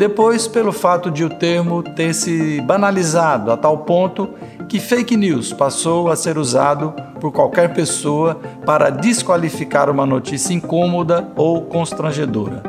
Depois, 0.00 0.48
pelo 0.48 0.72
fato 0.72 1.10
de 1.10 1.22
o 1.22 1.28
termo 1.28 1.82
ter 1.82 2.14
se 2.14 2.58
banalizado 2.62 3.52
a 3.52 3.56
tal 3.58 3.76
ponto 3.80 4.30
que 4.66 4.80
fake 4.80 5.14
news 5.14 5.52
passou 5.52 6.10
a 6.10 6.16
ser 6.16 6.38
usado 6.38 6.94
por 7.20 7.30
qualquer 7.30 7.74
pessoa 7.74 8.40
para 8.64 8.88
desqualificar 8.88 9.90
uma 9.90 10.06
notícia 10.06 10.54
incômoda 10.54 11.30
ou 11.36 11.66
constrangedora. 11.66 12.62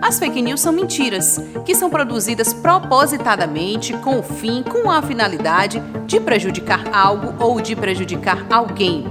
As 0.00 0.18
fake 0.18 0.40
news 0.40 0.62
são 0.62 0.72
mentiras, 0.72 1.38
que 1.66 1.74
são 1.74 1.90
produzidas 1.90 2.54
propositadamente 2.54 3.92
com 3.98 4.18
o 4.18 4.22
fim, 4.22 4.62
com 4.62 4.90
a 4.90 5.02
finalidade 5.02 5.82
de 6.06 6.18
prejudicar 6.18 6.84
algo 6.94 7.34
ou 7.38 7.60
de 7.60 7.76
prejudicar 7.76 8.46
alguém. 8.50 9.04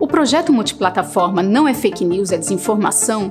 O 0.00 0.06
projeto 0.06 0.54
multiplataforma 0.54 1.42
Não 1.42 1.68
é 1.68 1.74
Fake 1.74 2.02
News, 2.02 2.32
é 2.32 2.38
Desinformação 2.38 3.30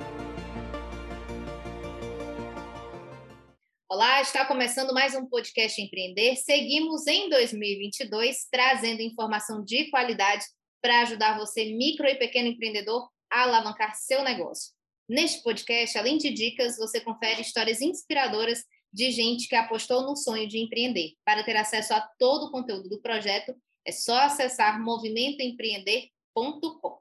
Olá, 3.93 4.21
está 4.21 4.45
começando 4.45 4.93
mais 4.93 5.13
um 5.15 5.25
podcast 5.25 5.81
Empreender. 5.81 6.37
Seguimos 6.37 7.05
em 7.07 7.27
2022 7.27 8.47
trazendo 8.49 9.01
informação 9.01 9.65
de 9.65 9.89
qualidade 9.89 10.45
para 10.81 11.01
ajudar 11.01 11.37
você, 11.37 11.65
micro 11.73 12.07
e 12.07 12.15
pequeno 12.15 12.47
empreendedor, 12.47 13.09
a 13.29 13.43
alavancar 13.43 13.93
seu 13.95 14.23
negócio. 14.23 14.71
Neste 15.09 15.43
podcast, 15.43 15.97
além 15.97 16.17
de 16.17 16.31
dicas, 16.31 16.77
você 16.77 17.01
confere 17.01 17.41
histórias 17.41 17.81
inspiradoras 17.81 18.63
de 18.93 19.11
gente 19.11 19.49
que 19.49 19.57
apostou 19.57 20.03
no 20.03 20.15
sonho 20.15 20.47
de 20.47 20.57
empreender. 20.57 21.15
Para 21.25 21.43
ter 21.43 21.57
acesso 21.57 21.93
a 21.93 21.99
todo 22.17 22.45
o 22.45 22.51
conteúdo 22.51 22.87
do 22.87 23.01
projeto, 23.01 23.53
é 23.85 23.91
só 23.91 24.21
acessar 24.21 24.81
movimentoempreender.com. 24.81 26.97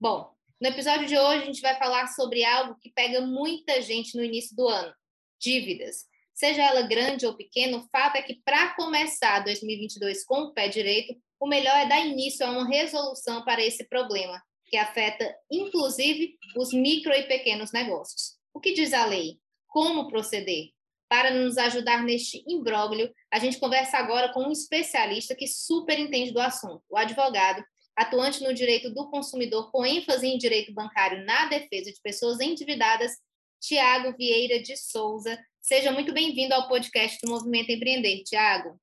Bom, 0.00 0.32
no 0.58 0.68
episódio 0.68 1.06
de 1.06 1.18
hoje 1.18 1.42
a 1.42 1.46
gente 1.46 1.60
vai 1.60 1.78
falar 1.78 2.06
sobre 2.06 2.42
algo 2.42 2.78
que 2.80 2.90
pega 2.90 3.20
muita 3.20 3.82
gente 3.82 4.16
no 4.16 4.24
início 4.24 4.56
do 4.56 4.66
ano: 4.66 4.94
dívidas 5.38 6.10
seja 6.34 6.62
ela 6.62 6.82
grande 6.82 7.26
ou 7.26 7.36
pequena, 7.36 7.78
o 7.78 7.88
fato 7.88 8.16
é 8.16 8.22
que 8.22 8.40
para 8.44 8.74
começar 8.74 9.40
2022 9.40 10.24
com 10.24 10.42
o 10.42 10.52
pé 10.52 10.68
direito, 10.68 11.14
o 11.40 11.46
melhor 11.46 11.76
é 11.76 11.86
dar 11.86 12.00
início 12.00 12.46
a 12.46 12.50
uma 12.50 12.68
resolução 12.68 13.44
para 13.44 13.64
esse 13.64 13.84
problema, 13.88 14.40
que 14.66 14.76
afeta 14.76 15.34
inclusive 15.50 16.36
os 16.56 16.72
micro 16.72 17.12
e 17.12 17.24
pequenos 17.24 17.72
negócios. 17.72 18.38
O 18.54 18.60
que 18.60 18.72
diz 18.72 18.92
a 18.92 19.04
lei? 19.04 19.38
Como 19.66 20.08
proceder? 20.08 20.70
Para 21.08 21.30
nos 21.30 21.58
ajudar 21.58 22.02
neste 22.04 22.42
imbróglio, 22.48 23.12
a 23.30 23.38
gente 23.38 23.58
conversa 23.58 23.98
agora 23.98 24.32
com 24.32 24.44
um 24.44 24.52
especialista 24.52 25.34
que 25.34 25.46
super 25.46 25.98
entende 25.98 26.32
do 26.32 26.40
assunto, 26.40 26.82
o 26.88 26.96
advogado, 26.96 27.62
atuante 27.96 28.42
no 28.42 28.54
direito 28.54 28.88
do 28.92 29.10
consumidor 29.10 29.70
com 29.70 29.84
ênfase 29.84 30.26
em 30.26 30.38
direito 30.38 30.72
bancário 30.72 31.24
na 31.24 31.46
defesa 31.46 31.92
de 31.92 32.00
pessoas 32.00 32.40
endividadas, 32.40 33.12
Tiago 33.60 34.16
Vieira 34.16 34.60
de 34.60 34.76
Souza, 34.76 35.38
Seja 35.64 35.92
muito 35.92 36.12
bem-vindo 36.12 36.52
ao 36.54 36.66
podcast 36.66 37.20
do 37.22 37.30
Movimento 37.30 37.70
Empreender, 37.70 38.24
Tiago. 38.24 38.80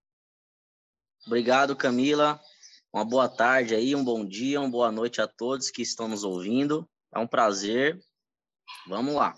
Obrigado, 1.27 1.75
Camila. 1.75 2.39
Uma 2.93 3.03
boa 3.03 3.27
tarde 3.27 3.75
aí, 3.75 3.93
um 3.93 4.03
bom 4.03 4.25
dia, 4.25 4.61
uma 4.61 4.69
boa 4.69 4.89
noite 4.89 5.19
a 5.19 5.27
todos 5.27 5.69
que 5.69 5.81
estão 5.81 6.07
nos 6.07 6.23
ouvindo. 6.23 6.89
É 7.13 7.19
um 7.19 7.27
prazer. 7.27 7.99
Vamos 8.87 9.13
lá. 9.13 9.35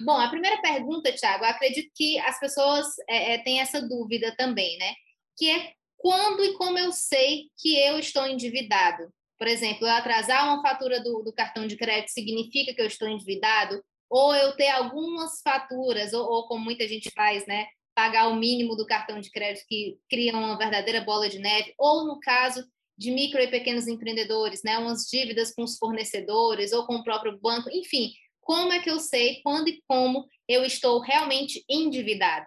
Bom, 0.00 0.18
a 0.18 0.30
primeira 0.30 0.58
pergunta, 0.62 1.12
Tiago, 1.12 1.44
acredito 1.44 1.92
que 1.94 2.18
as 2.20 2.40
pessoas 2.40 2.86
é, 3.10 3.34
é, 3.34 3.38
têm 3.44 3.60
essa 3.60 3.86
dúvida 3.86 4.34
também, 4.34 4.78
né? 4.78 4.94
Que 5.36 5.50
é 5.50 5.74
quando 5.98 6.42
e 6.42 6.54
como 6.54 6.78
eu 6.78 6.92
sei 6.92 7.50
que 7.58 7.78
eu 7.78 7.98
estou 7.98 8.26
endividado? 8.26 9.12
Por 9.36 9.48
exemplo, 9.48 9.86
eu 9.86 9.92
atrasar 9.92 10.46
uma 10.46 10.62
fatura 10.62 10.98
do, 11.02 11.22
do 11.22 11.32
cartão 11.34 11.66
de 11.66 11.76
crédito 11.76 12.08
significa 12.08 12.72
que 12.72 12.80
eu 12.80 12.86
estou 12.86 13.06
endividado? 13.06 13.84
Ou 14.08 14.34
eu 14.34 14.54
ter 14.56 14.68
algumas 14.68 15.40
faturas, 15.42 16.12
ou, 16.12 16.24
ou 16.24 16.46
como 16.46 16.64
muita 16.64 16.86
gente 16.86 17.10
faz, 17.10 17.46
né? 17.46 17.66
Pagar 17.94 18.28
o 18.28 18.36
mínimo 18.36 18.76
do 18.76 18.86
cartão 18.86 19.20
de 19.20 19.30
crédito 19.30 19.66
que 19.68 19.98
cria 20.08 20.32
uma 20.32 20.58
verdadeira 20.58 21.00
bola 21.00 21.28
de 21.28 21.38
neve, 21.38 21.74
ou 21.78 22.06
no 22.06 22.18
caso 22.20 22.64
de 22.96 23.10
micro 23.10 23.40
e 23.40 23.48
pequenos 23.48 23.88
empreendedores, 23.88 24.62
né? 24.62 24.78
Umas 24.78 25.06
dívidas 25.06 25.52
com 25.52 25.62
os 25.62 25.76
fornecedores 25.76 26.72
ou 26.72 26.86
com 26.86 26.96
o 26.96 27.04
próprio 27.04 27.38
banco, 27.40 27.68
enfim, 27.70 28.12
como 28.40 28.72
é 28.72 28.80
que 28.80 28.90
eu 28.90 29.00
sei 29.00 29.40
quando 29.42 29.68
e 29.68 29.82
como 29.88 30.26
eu 30.46 30.64
estou 30.64 31.00
realmente 31.00 31.64
endividado? 31.68 32.46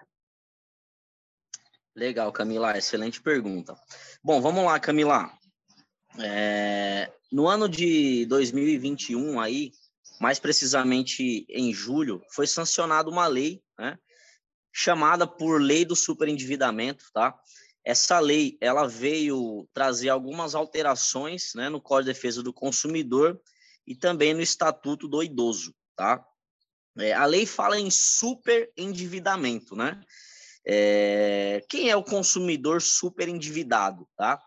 Legal, 1.96 2.32
Camila, 2.32 2.78
excelente 2.78 3.20
pergunta. 3.20 3.76
Bom, 4.24 4.40
vamos 4.40 4.64
lá, 4.64 4.80
Camila. 4.80 5.32
É, 6.20 7.12
no 7.32 7.48
ano 7.48 7.68
de 7.68 8.26
2021 8.28 9.40
aí, 9.40 9.72
mais 10.20 10.40
precisamente 10.40 11.46
em 11.50 11.74
julho, 11.74 12.22
foi 12.32 12.48
sancionada 12.48 13.10
uma 13.10 13.28
lei, 13.28 13.62
né, 13.78 13.98
chamada 14.74 15.26
por 15.26 15.62
Lei 15.62 15.84
do 15.84 15.96
Superendividamento, 15.96 17.06
tá? 17.14 17.36
Essa 17.84 18.20
lei, 18.20 18.58
ela 18.62 18.88
veio 18.88 19.68
trazer 19.74 20.10
algumas 20.10 20.54
alterações, 20.54 21.54
né, 21.56 21.70
no 21.70 21.82
Código 21.82 22.12
de 22.12 22.14
Defesa 22.14 22.44
do 22.44 22.54
Consumidor 22.54 23.40
e 23.88 23.96
também 23.96 24.34
no 24.34 24.42
Estatuto 24.42 25.08
do 25.08 25.24
Idoso, 25.24 25.74
tá? 25.96 26.24
É, 27.00 27.14
a 27.14 27.26
lei 27.26 27.46
fala 27.46 27.80
em 27.80 27.90
superendividamento, 27.90 29.76
né? 29.76 30.02
É, 30.66 31.64
quem 31.70 31.90
é 31.90 31.96
o 31.96 32.04
consumidor 32.04 32.82
superendividado, 32.82 34.08
tá? 34.18 34.38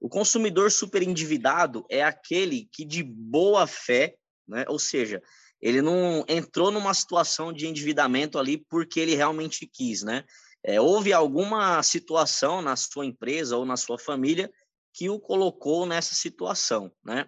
O 0.00 0.08
consumidor 0.08 0.70
superendividado 0.70 1.86
é 1.90 2.02
aquele 2.02 2.68
que 2.72 2.84
de 2.84 3.02
boa 3.02 3.66
fé 3.66 4.16
né? 4.50 4.64
Ou 4.68 4.78
seja, 4.78 5.22
ele 5.60 5.80
não 5.80 6.24
entrou 6.28 6.70
numa 6.70 6.92
situação 6.92 7.52
de 7.52 7.66
endividamento 7.66 8.38
ali 8.38 8.58
porque 8.68 9.00
ele 9.00 9.14
realmente 9.14 9.66
quis, 9.66 10.02
né? 10.02 10.24
É, 10.62 10.80
houve 10.80 11.12
alguma 11.12 11.82
situação 11.82 12.60
na 12.60 12.76
sua 12.76 13.06
empresa 13.06 13.56
ou 13.56 13.64
na 13.64 13.76
sua 13.76 13.98
família 13.98 14.50
que 14.92 15.08
o 15.08 15.18
colocou 15.18 15.86
nessa 15.86 16.14
situação, 16.14 16.92
né? 17.04 17.26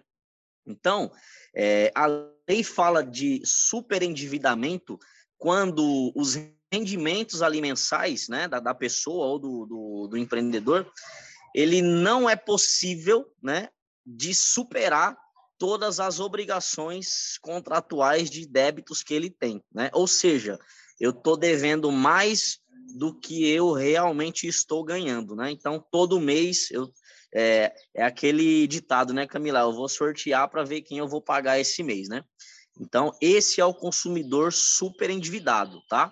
Então, 0.65 1.11
é, 1.55 1.91
a 1.95 2.07
lei 2.47 2.63
fala 2.63 3.03
de 3.03 3.41
superendividamento 3.45 4.97
quando 5.37 6.11
os 6.15 6.37
rendimentos 6.71 7.41
alimentares, 7.41 8.27
né, 8.29 8.47
da, 8.47 8.59
da 8.59 8.73
pessoa 8.73 9.27
ou 9.27 9.39
do, 9.39 9.65
do, 9.65 10.07
do 10.07 10.17
empreendedor, 10.17 10.89
ele 11.53 11.81
não 11.81 12.29
é 12.29 12.35
possível, 12.35 13.25
né, 13.41 13.69
de 14.05 14.33
superar 14.33 15.17
todas 15.63 16.01
as 16.01 16.19
obrigações 16.19 17.37
contratuais 17.41 18.29
de 18.29 18.45
débitos 18.45 19.01
que 19.01 19.13
ele 19.13 19.29
tem, 19.29 19.63
né? 19.73 19.89
Ou 19.93 20.05
seja, 20.05 20.59
eu 20.99 21.11
estou 21.11 21.37
devendo 21.37 21.89
mais 21.89 22.59
do 22.97 23.17
que 23.17 23.47
eu 23.47 23.71
realmente 23.71 24.45
estou 24.45 24.83
ganhando, 24.83 25.37
né? 25.37 25.51
Então, 25.51 25.79
todo 25.79 26.19
mês 26.19 26.69
eu 26.69 26.91
é, 27.33 27.73
é 27.95 28.03
aquele 28.03 28.67
ditado, 28.67 29.13
né, 29.13 29.25
Camila? 29.25 29.61
Eu 29.61 29.71
vou 29.71 29.87
sortear 29.87 30.49
para 30.49 30.65
ver 30.65 30.81
quem 30.81 30.97
eu 30.97 31.07
vou 31.07 31.21
pagar 31.21 31.57
esse 31.57 31.81
mês, 31.81 32.09
né? 32.09 32.25
Então, 32.77 33.13
esse 33.21 33.61
é 33.61 33.65
o 33.65 33.73
consumidor 33.73 34.51
super 34.51 35.09
endividado, 35.09 35.81
tá? 35.87 36.11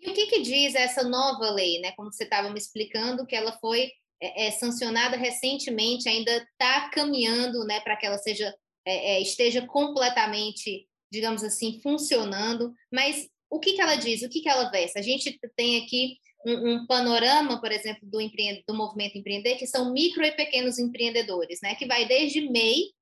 E 0.00 0.10
o 0.10 0.14
que, 0.14 0.26
que 0.26 0.42
diz 0.42 0.74
essa 0.74 1.04
nova 1.04 1.48
lei, 1.52 1.78
né? 1.80 1.92
Como 1.92 2.12
você 2.12 2.24
estava 2.24 2.50
me 2.50 2.58
explicando, 2.58 3.24
que 3.24 3.36
ela 3.36 3.56
foi 3.60 3.88
é, 4.22 4.46
é, 4.46 4.50
sancionada 4.52 5.16
recentemente, 5.16 6.08
ainda 6.08 6.30
está 6.36 6.88
caminhando, 6.90 7.64
né, 7.64 7.80
para 7.80 7.96
que 7.96 8.06
ela 8.06 8.18
seja 8.18 8.54
é, 8.86 9.14
é, 9.14 9.20
esteja 9.20 9.66
completamente, 9.66 10.86
digamos 11.10 11.42
assim, 11.42 11.80
funcionando. 11.80 12.72
Mas 12.92 13.28
o 13.50 13.58
que, 13.58 13.72
que 13.72 13.80
ela 13.80 13.96
diz? 13.96 14.22
O 14.22 14.28
que, 14.28 14.40
que 14.40 14.48
ela 14.48 14.70
versa? 14.70 15.00
A 15.00 15.02
gente 15.02 15.38
tem 15.56 15.82
aqui 15.82 16.16
um, 16.46 16.74
um 16.74 16.86
panorama, 16.86 17.60
por 17.60 17.72
exemplo, 17.72 18.08
do, 18.08 18.20
empre... 18.20 18.62
do 18.66 18.74
movimento 18.74 19.18
empreender, 19.18 19.56
que 19.56 19.66
são 19.66 19.92
micro 19.92 20.24
e 20.24 20.32
pequenos 20.32 20.78
empreendedores, 20.78 21.58
né? 21.60 21.74
Que 21.74 21.86
vai 21.86 22.06
desde 22.06 22.48
MEI 22.48 22.92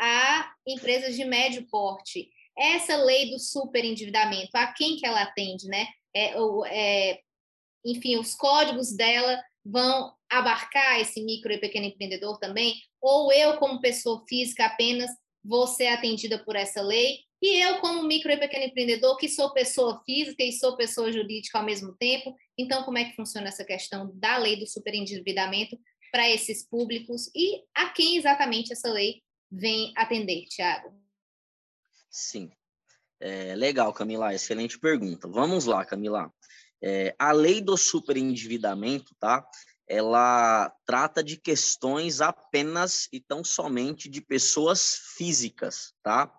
a 0.00 0.52
empresas 0.66 1.14
de 1.14 1.24
médio 1.24 1.66
porte. 1.70 2.30
Essa 2.56 2.96
lei 2.96 3.30
do 3.30 3.38
superendividamento, 3.38 4.50
a 4.54 4.66
quem 4.72 4.96
que 4.96 5.06
ela 5.06 5.22
atende, 5.22 5.66
né? 5.68 5.86
É, 6.14 6.34
é, 6.66 7.20
enfim, 7.84 8.16
os 8.16 8.34
códigos 8.34 8.94
dela 8.94 9.42
vão 9.64 10.12
abarcar 10.38 11.00
esse 11.00 11.22
micro 11.22 11.52
e 11.52 11.58
pequeno 11.58 11.86
empreendedor 11.86 12.38
também? 12.38 12.74
Ou 13.00 13.32
eu, 13.32 13.58
como 13.58 13.80
pessoa 13.80 14.24
física, 14.28 14.66
apenas 14.66 15.10
vou 15.44 15.66
ser 15.66 15.88
atendida 15.88 16.38
por 16.38 16.56
essa 16.56 16.80
lei? 16.82 17.20
E 17.40 17.60
eu, 17.60 17.78
como 17.80 18.04
micro 18.04 18.30
e 18.30 18.36
pequeno 18.36 18.64
empreendedor, 18.64 19.16
que 19.16 19.28
sou 19.28 19.52
pessoa 19.52 20.00
física 20.06 20.44
e 20.44 20.52
sou 20.52 20.76
pessoa 20.76 21.10
jurídica 21.10 21.58
ao 21.58 21.64
mesmo 21.64 21.92
tempo, 21.96 22.36
então 22.56 22.84
como 22.84 22.98
é 22.98 23.04
que 23.04 23.16
funciona 23.16 23.48
essa 23.48 23.64
questão 23.64 24.12
da 24.14 24.38
lei 24.38 24.56
do 24.56 24.66
superendividamento 24.66 25.76
para 26.12 26.30
esses 26.30 26.64
públicos 26.64 27.28
e 27.34 27.64
a 27.74 27.88
quem 27.88 28.16
exatamente 28.16 28.72
essa 28.72 28.88
lei 28.88 29.22
vem 29.50 29.92
atender, 29.96 30.44
Tiago? 30.46 30.94
Sim. 32.08 32.52
É, 33.18 33.54
legal, 33.56 33.92
Camila, 33.92 34.34
excelente 34.34 34.78
pergunta. 34.78 35.26
Vamos 35.26 35.64
lá, 35.64 35.84
Camila. 35.84 36.32
É, 36.82 37.14
a 37.18 37.32
lei 37.32 37.60
do 37.60 37.76
superendividamento, 37.76 39.14
tá? 39.18 39.46
Ela 39.88 40.72
trata 40.86 41.22
de 41.22 41.36
questões 41.36 42.20
apenas 42.20 43.08
e 43.12 43.20
tão 43.20 43.44
somente 43.44 44.08
de 44.08 44.20
pessoas 44.20 44.96
físicas, 45.16 45.92
tá? 46.02 46.32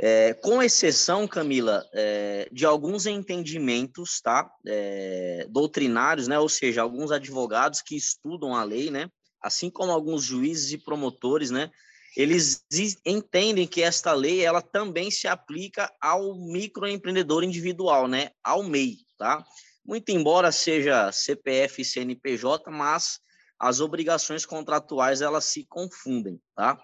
É, 0.00 0.32
com 0.34 0.62
exceção, 0.62 1.26
Camila, 1.26 1.84
é, 1.92 2.48
de 2.52 2.64
alguns 2.64 3.04
entendimentos, 3.04 4.20
tá? 4.20 4.48
É, 4.64 5.46
doutrinários, 5.50 6.28
né? 6.28 6.38
Ou 6.38 6.48
seja, 6.48 6.82
alguns 6.82 7.10
advogados 7.10 7.82
que 7.82 7.96
estudam 7.96 8.54
a 8.54 8.62
lei, 8.62 8.90
né? 8.90 9.10
Assim 9.42 9.68
como 9.68 9.90
alguns 9.90 10.22
juízes 10.22 10.72
e 10.72 10.78
promotores, 10.78 11.50
né? 11.50 11.70
Eles 12.16 12.64
entendem 13.04 13.66
que 13.66 13.82
esta 13.82 14.12
lei, 14.12 14.44
ela 14.44 14.62
também 14.62 15.10
se 15.10 15.26
aplica 15.28 15.92
ao 16.00 16.34
microempreendedor 16.36 17.42
individual, 17.42 18.06
né? 18.06 18.30
Ao 18.42 18.62
MEI, 18.62 18.98
tá? 19.18 19.44
Muito 19.88 20.10
embora 20.10 20.52
seja 20.52 21.10
CPF 21.10 21.80
e 21.80 21.84
CNPJ, 21.84 22.70
mas 22.70 23.20
as 23.58 23.80
obrigações 23.80 24.44
contratuais, 24.44 25.22
elas 25.22 25.46
se 25.46 25.64
confundem, 25.64 26.38
tá? 26.54 26.78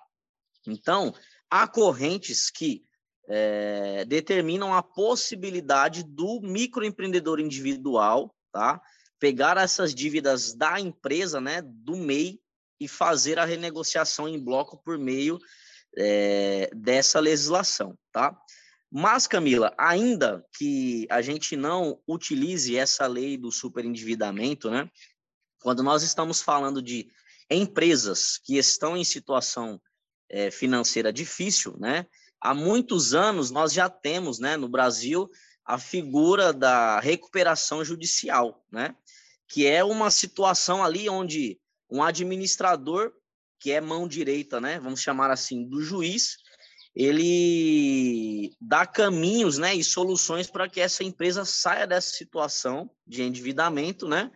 Então, 0.67 1.15
há 1.51 1.69
correntes 1.69 2.51
que 2.51 2.83
é, 3.29 4.07
determinam 4.07 4.73
a 4.73 4.83
possibilidade 4.83 6.03
do 6.03 6.41
microempreendedor 6.41 7.41
individual, 7.41 8.35
tá? 8.51 8.81
Pegar 9.19 9.59
essas 9.59 9.95
dívidas 9.95 10.55
da 10.55 10.81
empresa, 10.81 11.43
né, 11.43 11.61
do 11.63 11.99
MEI, 11.99 12.41
e 12.81 12.89
fazer 12.89 13.39
a 13.39 13.45
renegociação 13.45 14.27
em 14.27 14.43
bloco 14.43 14.79
por 14.83 14.99
meio 14.99 15.39
é, 15.95 16.71
dessa 16.75 17.21
legislação, 17.21 17.99
tá? 18.11 18.35
Mas, 18.97 19.27
Camila, 19.27 19.75
ainda 19.77 20.47
que 20.57 21.07
a 21.11 21.21
gente 21.21 21.57
não 21.57 22.01
utilize 22.07 22.77
essa 22.77 23.07
lei 23.09 23.37
do 23.37 23.51
superendividamento, 23.51 24.71
né? 24.71 24.89
Quando 25.61 25.83
nós 25.83 26.05
estamos 26.05 26.41
falando 26.41 26.81
de 26.81 27.11
empresas 27.51 28.39
que 28.39 28.57
estão 28.57 28.97
em 28.97 29.03
situação 29.03 29.81
é, 30.31 30.51
financeira 30.51 31.13
difícil, 31.13 31.77
né? 31.79 32.07
há 32.45 32.53
muitos 32.53 33.15
anos 33.15 33.51
nós 33.51 33.73
já 33.73 33.89
temos, 33.89 34.39
né, 34.39 34.55
no 34.57 34.69
Brasil, 34.69 35.29
a 35.65 35.79
figura 35.79 36.53
da 36.53 37.01
recuperação 37.01 37.83
judicial, 37.83 38.63
né, 38.71 38.95
que 39.49 39.67
é 39.67 39.83
uma 39.83 40.11
situação 40.11 40.85
ali 40.85 41.09
onde 41.09 41.59
um 41.91 42.03
administrador, 42.03 43.13
que 43.59 43.73
é 43.73 43.81
mão 43.81 44.07
direita, 44.07 44.61
né, 44.61 44.79
vamos 44.79 45.01
chamar 45.01 45.31
assim, 45.31 45.67
do 45.67 45.81
juiz, 45.81 46.37
ele 46.95 48.55
dá 48.61 48.87
caminhos, 48.87 49.59
né, 49.59 49.75
e 49.75 49.83
soluções 49.83 50.49
para 50.49 50.69
que 50.69 50.81
essa 50.81 51.03
empresa 51.03 51.45
saia 51.45 51.87
dessa 51.87 52.13
situação 52.13 52.89
de 53.07 53.23
endividamento, 53.23 54.07
né, 54.07 54.31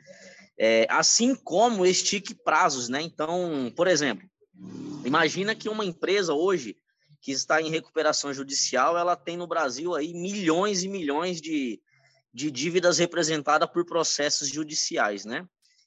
é, 0.59 0.87
assim 0.91 1.37
como 1.37 1.87
estique 1.87 2.35
prazos, 2.35 2.89
né. 2.89 3.01
Então, 3.01 3.73
por 3.77 3.87
exemplo, 3.87 4.29
imagina 5.05 5.55
que 5.55 5.69
uma 5.69 5.85
empresa 5.85 6.35
hoje 6.35 6.77
que 7.21 7.31
está 7.31 7.63
em 7.63 7.71
recuperação 7.71 8.33
judicial, 8.33 8.97
ela 8.97 9.17
tem 9.17 9.37
no 9.37 9.47
Brasil 9.47 9.95
aí 9.95 10.13
milhões 10.13 10.83
e 10.83 10.89
milhões 10.89 11.41
de, 11.41 11.81
de 12.33 12.51
dívidas 12.51 12.99
representadas 12.99 13.71
por 13.71 13.85
processos 13.85 14.49
judiciais, 14.49 15.25
né? 15.25 15.47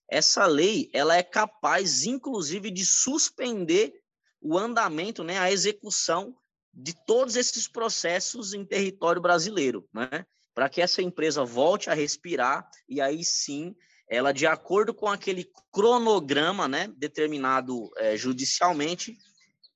Essa 0.09 0.45
lei, 0.45 0.89
ela 0.93 1.15
é 1.15 1.23
capaz, 1.23 2.03
inclusive, 2.03 2.69
de 2.69 2.85
suspender 2.85 3.93
o 4.41 4.57
andamento, 4.57 5.23
né, 5.23 5.39
a 5.39 5.51
execução 5.51 6.35
de 6.73 6.93
todos 7.05 7.35
esses 7.35 7.67
processos 7.67 8.53
em 8.53 8.65
território 8.65 9.21
brasileiro, 9.21 9.87
né? 9.93 10.25
Para 10.53 10.69
que 10.69 10.81
essa 10.81 11.01
empresa 11.01 11.45
volte 11.45 11.89
a 11.89 11.93
respirar 11.93 12.69
e 12.87 12.99
aí 12.99 13.23
sim 13.23 13.75
ela, 14.09 14.33
de 14.33 14.45
acordo 14.45 14.93
com 14.93 15.07
aquele 15.07 15.49
cronograma, 15.71 16.67
né, 16.67 16.91
determinado 16.97 17.89
é, 17.95 18.17
judicialmente, 18.17 19.17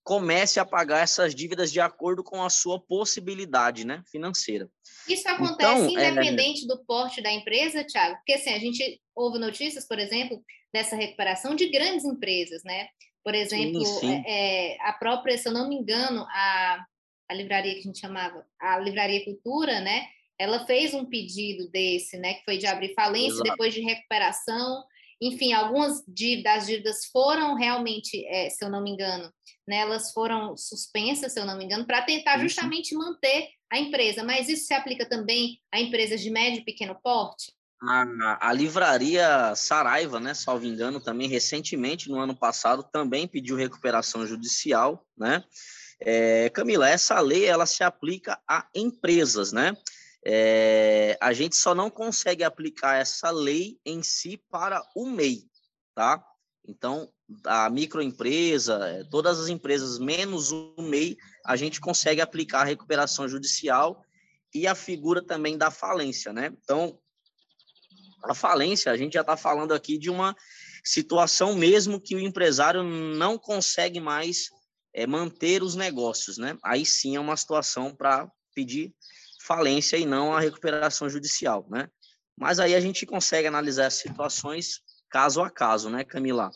comece 0.04 0.60
a 0.60 0.66
pagar 0.66 1.00
essas 1.00 1.34
dívidas 1.34 1.72
de 1.72 1.80
acordo 1.80 2.22
com 2.22 2.44
a 2.44 2.50
sua 2.50 2.78
possibilidade 2.80 3.88
né, 3.88 4.04
financeira. 4.12 4.70
Isso 5.08 5.28
acontece 5.28 5.90
então, 5.90 5.90
independente 5.90 6.66
é... 6.66 6.68
do 6.68 6.84
porte 6.86 7.22
da 7.22 7.32
empresa, 7.32 7.86
Thiago? 7.86 8.18
Porque 8.18 8.34
assim, 8.34 8.52
a 8.52 8.60
gente 8.60 9.02
ouve 9.16 9.40
notícias, 9.40 9.88
por 9.88 9.98
exemplo, 9.98 10.44
dessa 10.72 10.98
recuperação 10.98 11.56
de 11.56 11.70
grandes 11.70 12.04
empresas, 12.04 12.62
né? 12.66 12.90
Por 13.26 13.34
exemplo, 13.34 13.84
sim, 13.84 14.00
sim. 14.00 14.24
É, 14.24 14.78
a 14.82 14.94
própria, 14.94 15.36
se 15.36 15.48
eu 15.50 15.52
não 15.52 15.68
me 15.68 15.76
engano, 15.76 16.24
a, 16.30 16.86
a 17.28 17.34
livraria 17.34 17.74
que 17.74 17.80
a 17.80 17.84
gente 17.84 18.00
chamava, 18.00 18.46
a 18.62 18.78
Livraria 18.78 19.26
Cultura, 19.26 19.82
né? 19.82 20.06
Ela 20.38 20.64
fez 20.68 20.94
um 20.94 21.06
pedido 21.06 21.68
desse, 21.72 22.20
né? 22.20 22.36
Que 22.36 22.44
foi 22.46 22.60
de 22.60 22.68
abrir 22.68 22.94
falência 22.94 23.34
Exato. 23.34 23.50
depois 23.50 23.74
de 23.74 23.82
recuperação. 23.82 24.84
Enfim, 25.20 25.54
algumas 25.54 26.04
dívidas, 26.08 26.68
dívidas 26.68 27.06
foram 27.06 27.56
realmente, 27.56 28.24
é, 28.28 28.48
se 28.52 28.64
eu 28.64 28.70
não 28.70 28.84
me 28.84 28.92
engano, 28.92 29.34
né, 29.68 29.78
elas 29.78 30.12
foram 30.12 30.56
suspensas, 30.56 31.32
se 31.32 31.40
eu 31.40 31.46
não 31.46 31.58
me 31.58 31.64
engano, 31.64 31.86
para 31.86 32.04
tentar 32.04 32.38
justamente 32.38 32.94
manter 32.94 33.50
a 33.72 33.80
empresa. 33.80 34.24
Mas 34.24 34.50
isso 34.50 34.68
se 34.68 34.74
aplica 34.74 35.08
também 35.08 35.60
a 35.72 35.80
empresas 35.80 36.22
de 36.22 36.30
médio 36.30 36.60
e 36.60 36.66
pequeno 36.66 36.96
porte? 37.02 37.52
A, 37.82 38.50
a, 38.50 38.54
livraria 38.54 39.54
Saraiva, 39.56 40.20
né, 40.20 40.34
salvo 40.34 40.66
engano, 40.66 41.00
também 41.00 41.28
recentemente, 41.28 42.10
no 42.10 42.20
ano 42.20 42.36
passado, 42.36 42.84
também 42.84 43.28
pediu 43.28 43.56
recuperação 43.56 44.26
judicial, 44.26 45.06
né? 45.18 45.44
É, 46.00 46.50
Camila, 46.50 46.90
essa 46.90 47.20
lei 47.20 47.46
ela 47.46 47.66
se 47.66 47.84
aplica 47.84 48.40
a 48.48 48.68
empresas, 48.74 49.52
né? 49.52 49.76
É, 50.26 51.18
a 51.22 51.34
gente 51.34 51.56
só 51.56 51.76
não 51.76 51.90
consegue 51.90 52.44
aplicar 52.44 52.96
essa 52.96 53.30
lei 53.30 53.80
em 53.86 54.02
si 54.02 54.38
para 54.50 54.82
o 54.96 55.06
MEI, 55.06 55.44
tá? 55.94 56.24
Então, 56.68 57.10
a 57.46 57.70
microempresa, 57.70 58.80
é, 58.88 59.04
todas 59.04 59.40
as 59.40 59.50
empresas, 59.50 60.00
menos 60.00 60.52
o 60.52 60.76
MEI, 60.80 61.16
a 61.46 61.56
gente 61.56 61.80
consegue 61.80 62.22
aplicar 62.22 62.62
a 62.62 62.66
recuperação 62.66 63.28
judicial 63.28 64.04
e 64.54 64.66
a 64.66 64.74
figura 64.74 65.22
também 65.22 65.58
da 65.58 65.70
falência, 65.70 66.34
né? 66.34 66.52
Então, 66.64 66.98
a 68.30 68.34
falência, 68.34 68.92
a 68.92 68.98
gente 68.98 69.14
já 69.14 69.22
está 69.22 69.38
falando 69.38 69.74
aqui 69.74 69.98
de 69.98 70.10
uma 70.10 70.36
situação 70.84 71.56
mesmo 71.56 72.00
que 72.00 72.16
o 72.16 72.20
empresário 72.20 72.84
não 72.84 73.38
consegue 73.38 74.00
mais 74.00 74.50
é, 74.94 75.08
manter 75.08 75.64
os 75.64 75.76
negócios, 75.76 76.38
né? 76.38 76.58
Aí 76.64 76.86
sim 76.86 77.16
é 77.16 77.20
uma 77.20 77.36
situação 77.36 77.96
para 77.96 78.30
pedir 78.54 78.94
falência 79.42 79.98
e 79.98 80.06
não 80.06 80.34
a 80.34 80.40
recuperação 80.40 81.10
judicial, 81.10 81.68
né? 81.70 81.90
Mas 82.38 82.60
aí 82.60 82.76
a 82.76 82.80
gente 82.80 83.06
consegue 83.06 83.48
analisar 83.48 83.88
as 83.88 83.96
situações 83.96 84.82
caso 85.10 85.42
a 85.42 85.50
caso, 85.50 85.90
né, 85.90 86.04
Camila? 86.04 86.52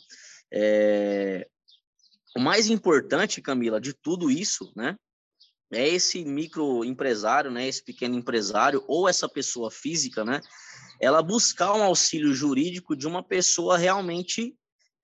É... 0.52 1.48
O 2.36 2.40
mais 2.40 2.68
importante, 2.70 3.42
Camila, 3.42 3.82
de 3.82 3.94
tudo 3.94 4.30
isso, 4.30 4.72
né, 4.76 4.96
é 5.72 5.88
esse 5.88 6.24
microempresário, 6.24 7.50
né, 7.50 7.68
esse 7.68 7.84
pequeno 7.84 8.16
empresário 8.16 8.84
ou 8.88 9.10
essa 9.10 9.28
pessoa 9.28 9.72
física, 9.72 10.24
né, 10.24 10.40
ela 11.00 11.22
buscar 11.22 11.74
um 11.74 11.84
auxílio 11.84 12.34
jurídico 12.34 12.96
de 12.96 13.08
uma 13.08 13.24
pessoa 13.24 13.78
realmente 13.78 14.56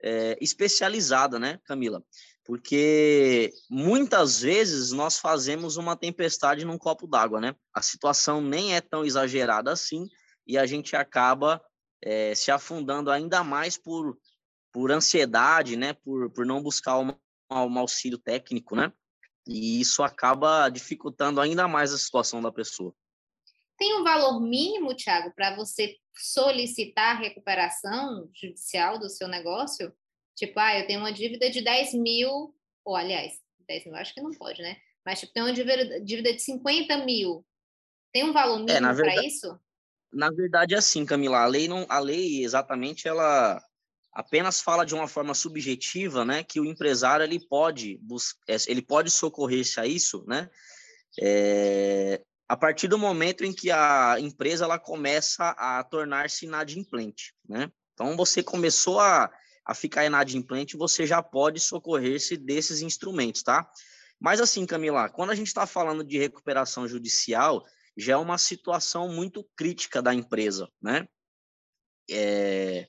é, 0.03 0.37
especializada, 0.41 1.39
né, 1.39 1.59
Camila? 1.65 2.03
Porque 2.43 3.51
muitas 3.69 4.41
vezes 4.41 4.91
nós 4.91 5.17
fazemos 5.17 5.77
uma 5.77 5.95
tempestade 5.95 6.63
num 6.63 6.77
copo 6.77 7.07
d'água, 7.07 7.41
né? 7.41 7.55
A 7.73 7.81
situação 7.81 8.39
nem 8.39 8.75
é 8.75 8.81
tão 8.81 9.03
exagerada 9.03 9.71
assim 9.71 10.07
e 10.45 10.57
a 10.57 10.65
gente 10.65 10.95
acaba 10.95 11.59
é, 12.03 12.35
se 12.35 12.51
afundando 12.51 13.09
ainda 13.09 13.43
mais 13.43 13.77
por, 13.77 14.15
por 14.71 14.91
ansiedade, 14.91 15.75
né? 15.75 15.93
Por, 15.93 16.29
por 16.29 16.45
não 16.45 16.61
buscar 16.61 16.99
um, 16.99 17.11
um 17.51 17.79
auxílio 17.79 18.19
técnico, 18.19 18.75
né? 18.75 18.93
E 19.47 19.79
isso 19.79 20.03
acaba 20.03 20.69
dificultando 20.69 21.41
ainda 21.41 21.67
mais 21.67 21.93
a 21.93 21.97
situação 21.97 22.41
da 22.41 22.51
pessoa. 22.51 22.93
Tem 23.77 23.99
um 23.99 24.03
valor 24.03 24.39
mínimo, 24.39 24.95
Thiago, 24.95 25.33
para 25.35 25.55
você 25.55 25.95
solicitar 26.13 27.15
a 27.15 27.19
recuperação 27.19 28.29
judicial 28.33 28.97
do 28.97 29.09
seu 29.09 29.27
negócio? 29.27 29.93
Tipo, 30.35 30.59
ah, 30.59 30.79
eu 30.79 30.87
tenho 30.87 30.99
uma 30.99 31.11
dívida 31.11 31.49
de 31.49 31.61
10 31.61 31.93
mil, 31.93 32.53
ou 32.83 32.95
aliás, 32.95 33.33
10 33.67 33.85
mil 33.85 33.95
acho 33.95 34.13
que 34.13 34.21
não 34.21 34.31
pode, 34.31 34.61
né? 34.61 34.77
Mas 35.05 35.19
tipo, 35.19 35.33
tem 35.33 35.43
uma 35.43 35.53
dívida, 35.53 36.01
dívida 36.01 36.33
de 36.33 36.41
50 36.41 37.05
mil. 37.05 37.45
Tem 38.11 38.23
um 38.23 38.33
valor 38.33 38.61
é, 38.69 38.79
mínimo 38.79 38.87
é, 38.87 38.95
para 38.95 39.25
isso? 39.25 39.59
Na 40.11 40.31
verdade, 40.31 40.73
é 40.73 40.77
assim, 40.77 41.05
Camila. 41.05 41.39
A 41.39 41.45
lei, 41.45 41.67
não, 41.67 41.85
a 41.89 41.99
lei 41.99 42.43
exatamente, 42.43 43.07
ela 43.07 43.61
apenas 44.13 44.61
fala 44.61 44.85
de 44.85 44.95
uma 44.95 45.09
forma 45.09 45.33
subjetiva, 45.33 46.23
né, 46.23 46.41
que 46.41 46.59
o 46.59 46.65
empresário 46.65 47.25
ele 47.25 47.45
pode 47.45 47.99
é, 48.47 48.55
ele 48.67 48.81
pode 48.81 49.11
socorrer-se 49.11 49.77
a 49.77 49.85
isso, 49.85 50.23
né, 50.25 50.49
é, 51.21 52.21
a 52.47 52.55
partir 52.55 52.87
do 52.87 52.97
momento 52.97 53.43
em 53.43 53.53
que 53.53 53.71
a 53.71 54.17
empresa 54.19 54.65
ela 54.65 54.77
começa 54.77 55.49
a 55.57 55.83
tornar-se 55.83 56.45
inadimplente, 56.45 57.33
né? 57.47 57.71
Então 57.93 58.15
você 58.15 58.43
começou 58.43 58.99
a, 58.99 59.31
a 59.65 59.73
ficar 59.73 60.05
inadimplente, 60.05 60.77
você 60.77 61.07
já 61.07 61.23
pode 61.23 61.59
socorrer-se 61.59 62.37
desses 62.37 62.81
instrumentos, 62.81 63.41
tá? 63.41 63.69
Mas 64.19 64.39
assim, 64.39 64.65
Camila, 64.65 65.09
quando 65.09 65.31
a 65.31 65.35
gente 65.35 65.47
está 65.47 65.65
falando 65.65 66.03
de 66.03 66.17
recuperação 66.17 66.87
judicial, 66.87 67.65
já 67.97 68.13
é 68.13 68.17
uma 68.17 68.37
situação 68.37 69.09
muito 69.09 69.47
crítica 69.55 70.01
da 70.01 70.13
empresa, 70.13 70.69
né? 70.81 71.07
É, 72.09 72.87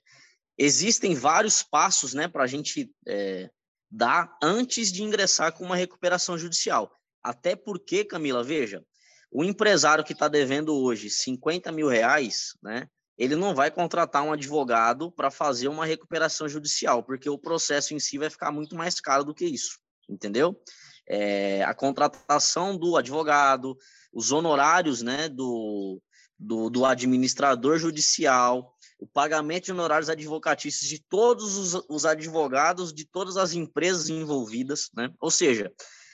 existem 0.59 1.15
vários 1.15 1.63
passos, 1.63 2.13
né, 2.13 2.29
para 2.29 2.45
a 2.45 2.47
gente 2.47 2.93
é, 3.09 3.51
dar 3.91 4.37
antes 4.43 4.93
de 4.93 5.03
ingressar 5.03 5.53
com 5.53 5.65
uma 5.65 5.77
recuperação 5.77 6.37
judicial. 6.37 6.93
Até 7.23 7.57
porque, 7.57 8.05
Camila, 8.05 8.45
veja, 8.45 8.85
o 9.31 9.45
empresário 9.45 10.05
que 10.05 10.13
está 10.13 10.29
devendo 10.29 10.75
hoje 10.75 11.11
50 11.11 11.71
mil 11.73 11.89
reais, 11.89 12.57
né? 12.63 12.89
Ele 13.19 13.35
não 13.35 13.55
vai 13.55 13.71
contratar 13.71 14.23
um 14.23 14.33
advogado 14.33 15.11
para 15.11 15.31
fazer 15.31 15.69
uma 15.69 15.87
recuperação 15.87 16.49
judicial, 16.49 17.03
porque 17.03 17.31
o 17.31 17.39
processo 17.39 17.95
em 17.95 17.99
si 17.99 18.19
vai 18.19 18.29
ficar 18.29 18.53
muito 18.53 18.77
mais 18.77 19.01
caro 19.01 19.25
do 19.25 19.35
que 19.35 19.47
isso, 19.47 19.79
entendeu? 20.09 20.61
É, 21.09 21.63
a 21.65 21.75
contratação 21.75 22.77
do 22.77 22.97
advogado, 22.97 23.77
os 24.13 24.33
honorários 24.33 25.01
né, 25.01 25.29
do, 25.29 26.01
do, 26.39 26.69
do 26.69 26.85
administrador 26.85 27.79
judicial, 27.79 28.75
o 28.99 29.07
pagamento 29.07 29.67
de 29.67 29.73
honorários 29.73 30.11
advocatícios 30.11 30.89
de 30.89 30.99
todos 30.99 31.57
os, 31.57 31.85
os 31.89 32.05
advogados 32.05 32.93
de 32.93 33.05
todas 33.07 33.37
as 33.37 33.53
empresas 33.55 34.09
envolvidas, 34.09 34.91
né? 34.95 35.11
Ou 35.21 35.31
seja, 35.31 35.73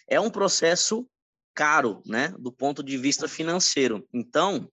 é 0.09 0.21
um 0.21 0.31
processo 0.31 1.09
caro, 1.55 2.03
né, 2.07 2.35
do 2.39 2.53
ponto 2.53 2.83
de 2.83 2.97
vista 2.97 3.29
financeiro. 3.29 4.07
Então, 4.13 4.71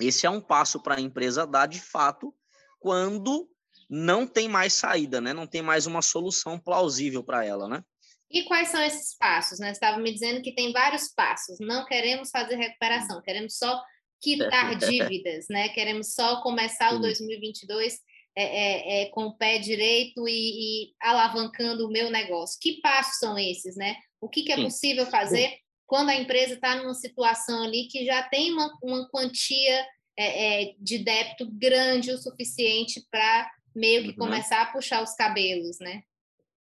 esse 0.00 0.26
é 0.26 0.30
um 0.30 0.40
passo 0.40 0.80
para 0.80 0.96
a 0.96 1.00
empresa 1.00 1.46
dar 1.46 1.66
de 1.66 1.80
fato 1.80 2.34
quando 2.78 3.48
não 3.88 4.26
tem 4.26 4.48
mais 4.48 4.74
saída, 4.74 5.20
né? 5.20 5.32
Não 5.32 5.46
tem 5.46 5.62
mais 5.62 5.86
uma 5.86 6.02
solução 6.02 6.58
plausível 6.58 7.22
para 7.22 7.44
ela, 7.44 7.68
né? 7.68 7.82
E 8.30 8.42
quais 8.44 8.68
são 8.68 8.82
esses 8.82 9.16
passos? 9.16 9.58
Né? 9.58 9.68
Você 9.68 9.72
estava 9.74 9.98
me 9.98 10.12
dizendo 10.12 10.42
que 10.42 10.54
tem 10.54 10.72
vários 10.72 11.08
passos. 11.14 11.58
Não 11.60 11.84
queremos 11.84 12.30
fazer 12.30 12.56
recuperação, 12.56 13.22
queremos 13.22 13.56
só 13.56 13.80
quitar 14.20 14.74
dívidas, 14.76 15.46
né? 15.48 15.68
Queremos 15.68 16.14
só 16.14 16.42
começar 16.42 16.94
o 16.94 16.98
2022 16.98 17.98
é, 18.36 18.42
é, 18.42 19.02
é, 19.02 19.06
com 19.10 19.26
o 19.26 19.36
pé 19.36 19.58
direito 19.58 20.26
e, 20.26 20.88
e, 20.88 20.94
alavancando 21.00 21.86
o 21.86 21.90
meu 21.90 22.10
negócio. 22.10 22.58
Que 22.60 22.80
passos 22.80 23.18
são 23.18 23.38
esses, 23.38 23.76
né? 23.76 23.94
O 24.20 24.28
que, 24.28 24.42
que 24.42 24.52
é 24.52 24.56
possível 24.56 25.06
fazer 25.06 25.56
quando 25.86 26.10
a 26.10 26.14
empresa 26.14 26.54
está 26.54 26.76
numa 26.76 26.94
situação 26.94 27.62
ali 27.62 27.88
que 27.88 28.04
já 28.04 28.22
tem 28.24 28.52
uma, 28.52 28.76
uma 28.82 29.08
quantia 29.08 29.86
é, 30.16 30.70
é, 30.70 30.74
de 30.78 30.98
débito 30.98 31.46
grande 31.50 32.12
o 32.12 32.18
suficiente 32.18 33.04
para 33.10 33.50
meio 33.74 34.02
que 34.02 34.10
uhum. 34.10 34.16
começar 34.16 34.62
a 34.62 34.72
puxar 34.72 35.02
os 35.02 35.14
cabelos, 35.14 35.78
né? 35.80 36.02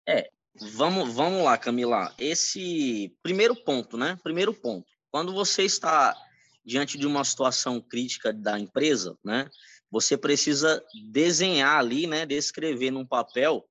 É, 0.09 0.31
vamos, 0.55 1.13
vamos 1.13 1.43
lá, 1.43 1.59
Camila. 1.59 2.15
Esse 2.19 3.15
primeiro 3.23 3.57
ponto, 3.57 3.97
né? 3.97 4.19
Primeiro 4.23 4.55
ponto. 4.55 4.87
Quando 5.11 5.33
você 5.33 5.65
está 5.65 6.17
diante 6.65 6.97
de 6.97 7.07
uma 7.07 7.25
situação 7.25 7.81
crítica 7.81 8.33
da 8.33 8.59
empresa, 8.59 9.19
né? 9.25 9.51
Você 9.91 10.17
precisa 10.17 10.83
desenhar 11.11 11.79
ali, 11.79 12.07
né? 12.07 12.25
Descrever 12.25 12.91
num 12.91 13.07
papel 13.07 13.69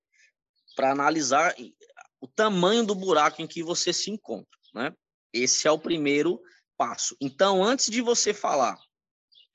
para 0.76 0.92
analisar 0.92 1.56
o 2.20 2.28
tamanho 2.28 2.86
do 2.86 2.94
buraco 2.94 3.42
em 3.42 3.48
que 3.48 3.64
você 3.64 3.92
se 3.92 4.12
encontra, 4.12 4.58
né? 4.74 4.94
Esse 5.34 5.68
é 5.68 5.72
o 5.72 5.80
primeiro 5.80 6.42
passo. 6.78 7.16
Então, 7.22 7.64
antes 7.64 7.90
de 7.90 8.02
você 8.02 8.34
falar 8.34 8.78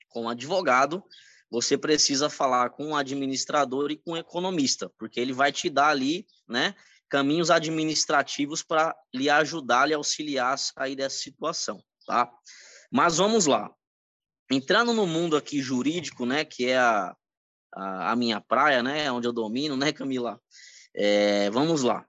com 0.09 0.29
advogado, 0.29 1.03
você 1.49 1.77
precisa 1.77 2.29
falar 2.29 2.69
com 2.71 2.95
administrador 2.95 3.91
e 3.91 3.97
com 3.97 4.17
economista, 4.17 4.89
porque 4.97 5.19
ele 5.19 5.33
vai 5.33 5.51
te 5.51 5.69
dar 5.69 5.89
ali, 5.89 6.25
né, 6.47 6.75
caminhos 7.09 7.49
administrativos 7.49 8.63
para 8.63 8.95
lhe 9.13 9.29
ajudar, 9.29 9.85
lhe 9.85 9.93
auxiliar 9.93 10.53
a 10.53 10.57
sair 10.57 10.95
dessa 10.95 11.17
situação, 11.17 11.81
tá? 12.05 12.29
Mas 12.91 13.17
vamos 13.17 13.45
lá. 13.45 13.71
Entrando 14.51 14.93
no 14.93 15.05
mundo 15.05 15.37
aqui 15.37 15.61
jurídico, 15.61 16.25
né, 16.25 16.43
que 16.43 16.67
é 16.67 16.77
a, 16.77 17.15
a, 17.73 18.11
a 18.11 18.15
minha 18.15 18.41
praia, 18.41 18.81
né, 18.81 19.11
onde 19.11 19.27
eu 19.27 19.33
domino, 19.33 19.77
né, 19.77 19.91
Camila? 19.91 20.39
É, 20.93 21.49
vamos 21.49 21.83
lá 21.83 22.05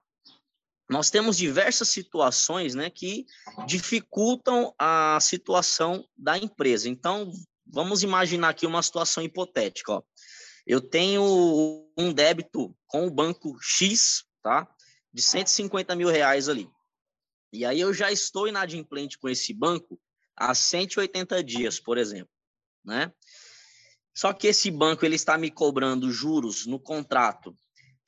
nós 0.89 1.11
temos 1.11 1.37
diversas 1.37 1.89
situações 1.89 2.73
né, 2.73 2.89
que 2.89 3.25
dificultam 3.67 4.73
a 4.79 5.19
situação 5.21 6.03
da 6.17 6.35
empresa. 6.37 6.89
Então, 6.89 7.31
vamos 7.65 8.01
imaginar 8.01 8.49
aqui 8.49 8.65
uma 8.65 8.81
situação 8.81 9.23
hipotética. 9.23 9.93
Ó. 9.93 10.03
Eu 10.65 10.81
tenho 10.81 11.91
um 11.95 12.11
débito 12.11 12.75
com 12.87 13.05
o 13.05 13.11
banco 13.11 13.55
X, 13.61 14.23
tá? 14.41 14.67
De 15.13 15.21
150 15.21 15.95
mil 15.95 16.09
reais 16.09 16.49
ali. 16.49 16.67
E 17.53 17.65
aí 17.65 17.79
eu 17.79 17.93
já 17.93 18.11
estou 18.11 18.47
inadimplente 18.47 19.17
com 19.17 19.29
esse 19.29 19.53
banco 19.53 19.99
há 20.35 20.55
180 20.55 21.43
dias, 21.43 21.79
por 21.79 21.97
exemplo, 21.97 22.31
né? 22.83 23.11
Só 24.15 24.33
que 24.33 24.47
esse 24.47 24.69
banco 24.71 25.05
ele 25.05 25.15
está 25.15 25.37
me 25.37 25.51
cobrando 25.51 26.11
juros 26.11 26.65
no 26.65 26.79
contrato 26.79 27.55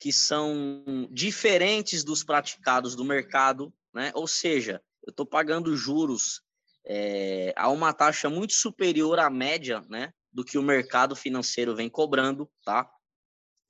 que 0.02 0.12
são 0.12 0.82
diferentes 1.12 2.02
dos 2.02 2.24
praticados 2.24 2.96
do 2.96 3.04
mercado, 3.04 3.72
né? 3.94 4.10
Ou 4.16 4.26
seja, 4.26 4.82
eu 5.06 5.12
estou 5.12 5.24
pagando 5.24 5.76
juros 5.76 6.42
é, 6.84 7.54
a 7.56 7.68
uma 7.68 7.92
taxa 7.92 8.28
muito 8.28 8.52
superior 8.52 9.20
à 9.20 9.30
média, 9.30 9.80
né? 9.88 10.12
Do 10.32 10.44
que 10.44 10.58
o 10.58 10.62
mercado 10.62 11.14
financeiro 11.14 11.76
vem 11.76 11.88
cobrando, 11.88 12.50
tá? 12.64 12.90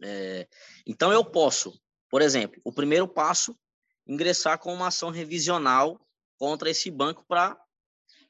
É, 0.02 0.48
então 0.86 1.12
eu 1.12 1.22
posso, 1.22 1.78
por 2.08 2.22
exemplo, 2.22 2.58
o 2.64 2.72
primeiro 2.72 3.06
passo, 3.06 3.54
ingressar 4.06 4.58
com 4.58 4.72
uma 4.72 4.86
ação 4.86 5.10
revisional 5.10 6.00
contra 6.38 6.70
esse 6.70 6.90
banco 6.90 7.26
para 7.28 7.60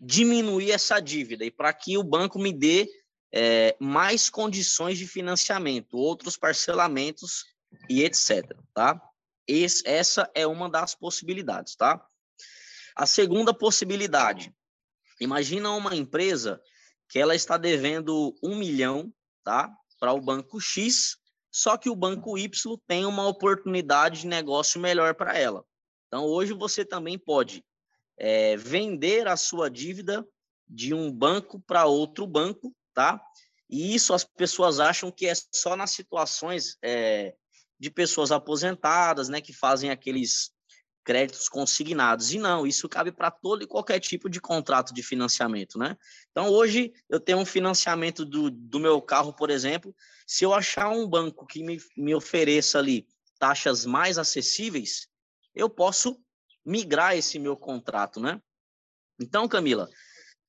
diminuir 0.00 0.72
essa 0.72 0.98
dívida 0.98 1.44
e 1.44 1.52
para 1.52 1.72
que 1.72 1.96
o 1.96 2.02
banco 2.02 2.36
me 2.36 2.52
dê 2.52 2.90
é, 3.32 3.76
mais 3.78 4.28
condições 4.28 4.98
de 4.98 5.06
financiamento, 5.06 5.96
outros 5.96 6.36
parcelamentos 6.36 7.51
e 7.88 8.02
etc. 8.02 8.56
Tá? 8.74 9.00
Esse, 9.46 9.86
essa 9.86 10.30
é 10.34 10.46
uma 10.46 10.70
das 10.70 10.94
possibilidades, 10.94 11.74
tá? 11.76 12.04
A 12.94 13.06
segunda 13.06 13.54
possibilidade, 13.54 14.54
imagina 15.20 15.70
uma 15.70 15.96
empresa 15.96 16.60
que 17.08 17.18
ela 17.18 17.34
está 17.34 17.56
devendo 17.56 18.34
um 18.42 18.56
milhão, 18.56 19.12
tá? 19.44 19.74
Para 19.98 20.12
o 20.12 20.20
banco 20.20 20.60
X, 20.60 21.16
só 21.50 21.76
que 21.76 21.90
o 21.90 21.96
banco 21.96 22.38
Y 22.38 22.78
tem 22.86 23.04
uma 23.04 23.26
oportunidade 23.26 24.22
de 24.22 24.26
negócio 24.26 24.80
melhor 24.80 25.14
para 25.14 25.36
ela. 25.38 25.64
Então, 26.06 26.24
hoje 26.24 26.52
você 26.52 26.84
também 26.84 27.18
pode 27.18 27.64
é, 28.18 28.56
vender 28.56 29.26
a 29.28 29.36
sua 29.36 29.70
dívida 29.70 30.26
de 30.68 30.94
um 30.94 31.10
banco 31.10 31.60
para 31.60 31.86
outro 31.86 32.26
banco, 32.26 32.74
tá? 32.94 33.22
E 33.68 33.94
isso 33.94 34.12
as 34.12 34.24
pessoas 34.24 34.80
acham 34.80 35.10
que 35.10 35.26
é 35.26 35.32
só 35.54 35.76
nas 35.76 35.90
situações 35.90 36.76
é, 36.82 37.34
de 37.82 37.90
pessoas 37.90 38.30
aposentadas, 38.30 39.28
né, 39.28 39.40
que 39.40 39.52
fazem 39.52 39.90
aqueles 39.90 40.52
créditos 41.04 41.48
consignados. 41.48 42.32
E 42.32 42.38
não, 42.38 42.64
isso 42.64 42.88
cabe 42.88 43.10
para 43.10 43.28
todo 43.28 43.64
e 43.64 43.66
qualquer 43.66 43.98
tipo 43.98 44.30
de 44.30 44.40
contrato 44.40 44.94
de 44.94 45.02
financiamento, 45.02 45.76
né? 45.76 45.96
Então, 46.30 46.48
hoje, 46.48 46.92
eu 47.10 47.18
tenho 47.18 47.38
um 47.38 47.44
financiamento 47.44 48.24
do, 48.24 48.52
do 48.52 48.78
meu 48.78 49.02
carro, 49.02 49.34
por 49.34 49.50
exemplo, 49.50 49.92
se 50.24 50.44
eu 50.44 50.54
achar 50.54 50.90
um 50.90 51.08
banco 51.08 51.44
que 51.44 51.64
me, 51.64 51.76
me 51.96 52.14
ofereça 52.14 52.78
ali 52.78 53.04
taxas 53.36 53.84
mais 53.84 54.16
acessíveis, 54.16 55.08
eu 55.52 55.68
posso 55.68 56.22
migrar 56.64 57.16
esse 57.16 57.36
meu 57.36 57.56
contrato, 57.56 58.20
né? 58.20 58.40
Então, 59.20 59.48
Camila, 59.48 59.88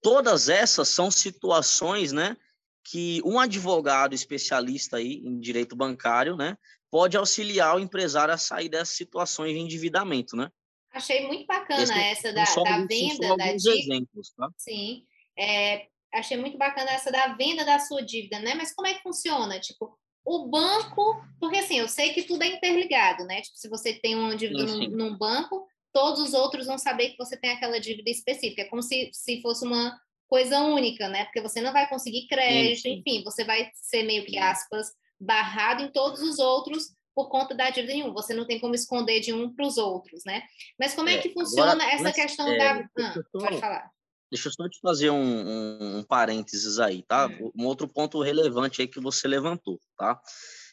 todas 0.03 0.49
essas 0.49 0.87
são 0.87 1.09
situações, 1.09 2.11
né, 2.11 2.37
que 2.83 3.23
um 3.25 3.39
advogado 3.39 4.13
especialista 4.13 4.97
aí 4.97 5.13
em 5.25 5.39
direito 5.39 5.75
bancário, 5.75 6.35
né, 6.35 6.55
pode 6.93 7.17
auxiliar 7.17 7.75
o 7.75 7.79
empresário 7.79 8.31
a 8.31 8.37
sair 8.37 8.69
dessas 8.69 8.95
situações 8.95 9.51
de 9.51 9.57
endividamento, 9.57 10.35
né? 10.35 10.51
Achei 10.91 11.25
muito 11.25 11.47
bacana 11.47 11.81
Esse, 11.81 12.27
essa 12.27 12.31
da, 12.31 12.43
da 12.43 12.85
venda 12.85 13.35
da 13.35 13.51
dívida. 13.51 13.95
Exemplos, 13.95 14.31
tá? 14.37 14.47
Sim. 14.59 15.03
É, 15.35 15.87
achei 16.13 16.37
muito 16.37 16.55
bacana 16.55 16.91
essa 16.91 17.11
da 17.11 17.29
venda 17.29 17.65
da 17.65 17.79
sua 17.79 18.03
dívida, 18.03 18.37
né? 18.37 18.53
Mas 18.53 18.75
como 18.75 18.87
é 18.87 18.93
que 18.93 19.01
funciona? 19.01 19.59
Tipo, 19.59 19.97
o 20.23 20.47
banco, 20.47 21.19
porque 21.39 21.57
assim, 21.57 21.79
eu 21.79 21.87
sei 21.87 22.13
que 22.13 22.21
tudo 22.21 22.43
é 22.43 22.47
interligado, 22.49 23.25
né? 23.25 23.41
Tipo, 23.41 23.57
se 23.57 23.67
você 23.67 23.93
tem 23.93 24.13
uma 24.13 24.35
dívida. 24.35 24.63
Num, 24.63 24.89
num, 24.89 25.17
banco, 25.17 25.65
todos 25.91 26.21
os 26.21 26.35
outros 26.35 26.67
vão 26.67 26.77
saber 26.77 27.09
que 27.09 27.17
você 27.17 27.35
tem 27.35 27.49
aquela 27.49 27.79
dívida 27.79 28.11
específica. 28.11 28.61
É 28.61 28.65
como 28.65 28.83
se, 28.83 29.09
se 29.11 29.41
fosse 29.41 29.65
uma 29.65 29.99
coisa 30.27 30.59
única, 30.59 31.09
né? 31.09 31.25
Porque 31.25 31.41
você 31.41 31.59
não 31.59 31.73
vai 31.73 31.89
conseguir 31.89 32.27
crédito, 32.27 32.83
sim, 32.83 32.99
enfim, 32.99 33.23
você 33.23 33.43
vai 33.43 33.71
ser 33.73 34.03
meio 34.03 34.23
que 34.27 34.37
aspas 34.37 34.89
barrado 35.23 35.83
em 35.83 35.91
todos 35.91 36.21
os 36.21 36.39
outros 36.39 36.93
por 37.15 37.29
conta 37.29 37.55
da 37.55 37.69
dívida 37.69 37.93
um. 38.07 38.13
Você 38.13 38.33
não 38.33 38.45
tem 38.45 38.59
como 38.59 38.75
esconder 38.75 39.19
de 39.19 39.33
um 39.33 39.53
para 39.53 39.65
os 39.65 39.77
outros, 39.77 40.23
né? 40.25 40.43
Mas 40.79 40.93
como 40.93 41.09
é, 41.09 41.15
é 41.15 41.17
que 41.19 41.33
funciona 41.33 41.73
agora, 41.73 41.91
essa 41.91 42.03
mas, 42.03 42.15
questão 42.15 42.47
é, 42.47 42.57
da. 42.57 42.89
Ah, 42.99 43.15
pode 43.31 43.59
falar. 43.59 43.91
Deixa 44.31 44.47
eu 44.47 44.51
só 44.51 44.67
te 44.67 44.79
fazer 44.79 45.11
um, 45.11 45.15
um, 45.15 45.97
um 45.99 46.03
parênteses 46.03 46.79
aí, 46.79 47.03
tá? 47.03 47.27
Hum. 47.27 47.51
Um 47.55 47.65
outro 47.65 47.87
ponto 47.87 48.21
relevante 48.21 48.81
aí 48.81 48.87
que 48.87 48.99
você 48.99 49.27
levantou, 49.27 49.79
tá? 49.95 50.19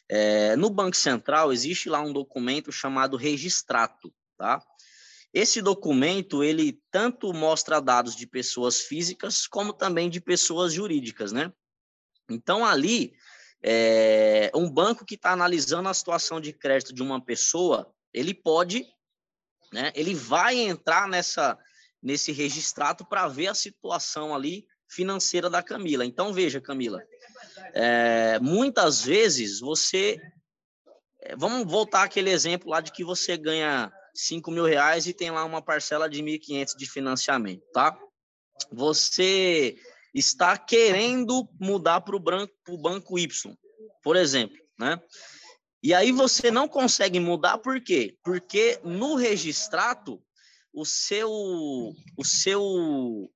É, 0.09 0.55
no 0.55 0.69
Banco 0.69 0.97
Central 0.97 1.53
existe 1.53 1.87
lá 1.87 2.01
um 2.01 2.11
documento 2.11 2.71
chamado 2.71 3.15
registrato, 3.15 4.11
tá? 4.37 4.61
Esse 5.33 5.61
documento, 5.61 6.43
ele 6.43 6.81
tanto 6.91 7.31
mostra 7.33 7.79
dados 7.79 8.15
de 8.15 8.27
pessoas 8.27 8.81
físicas, 8.81 9.47
como 9.47 9.71
também 9.71 10.09
de 10.09 10.19
pessoas 10.19 10.73
jurídicas, 10.73 11.31
né? 11.31 11.53
Então, 12.29 12.65
ali, 12.65 13.13
é, 13.63 14.51
um 14.55 14.69
banco 14.69 15.05
que 15.05 15.15
está 15.15 15.31
analisando 15.31 15.87
a 15.87 15.93
situação 15.93 16.41
de 16.41 16.51
crédito 16.51 16.93
de 16.93 17.01
uma 17.01 17.23
pessoa, 17.23 17.93
ele 18.13 18.33
pode, 18.33 18.85
né, 19.71 19.91
ele 19.95 20.15
vai 20.15 20.57
entrar 20.57 21.07
nessa, 21.07 21.57
nesse 22.01 22.31
registrado 22.31 23.05
para 23.05 23.27
ver 23.27 23.47
a 23.47 23.55
situação 23.55 24.33
ali 24.33 24.65
financeira 24.89 25.49
da 25.49 25.63
Camila. 25.63 26.05
Então, 26.05 26.33
veja, 26.33 26.59
Camila, 26.59 27.01
é, 27.73 28.39
muitas 28.39 29.03
vezes 29.03 29.59
você. 29.59 30.19
É, 31.21 31.35
vamos 31.35 31.71
voltar 31.71 32.03
aquele 32.03 32.31
exemplo 32.31 32.69
lá 32.69 32.81
de 32.81 32.91
que 32.91 33.03
você 33.03 33.37
ganha 33.37 33.91
5 34.13 34.49
mil 34.51 34.65
reais 34.65 35.05
e 35.05 35.13
tem 35.13 35.29
lá 35.29 35.45
uma 35.45 35.61
parcela 35.61 36.09
de 36.09 36.21
1.500 36.21 36.75
de 36.75 36.89
financiamento, 36.89 37.63
tá? 37.71 37.97
Você 38.71 39.77
está 40.13 40.57
querendo 40.57 41.47
mudar 41.59 42.01
para 42.01 42.15
o 42.15 42.77
banco 42.77 43.17
Y, 43.17 43.55
por 44.03 44.15
exemplo, 44.15 44.57
né? 44.77 45.01
E 45.83 45.93
aí 45.93 46.11
você 46.11 46.51
não 46.51 46.67
consegue 46.67 47.19
mudar 47.19 47.57
por 47.57 47.81
quê? 47.81 48.17
Porque 48.23 48.79
no 48.83 49.15
registrato 49.15 50.21
o 50.73 50.85
seu 50.85 51.29
o 51.29 52.23
seu 52.23 53.31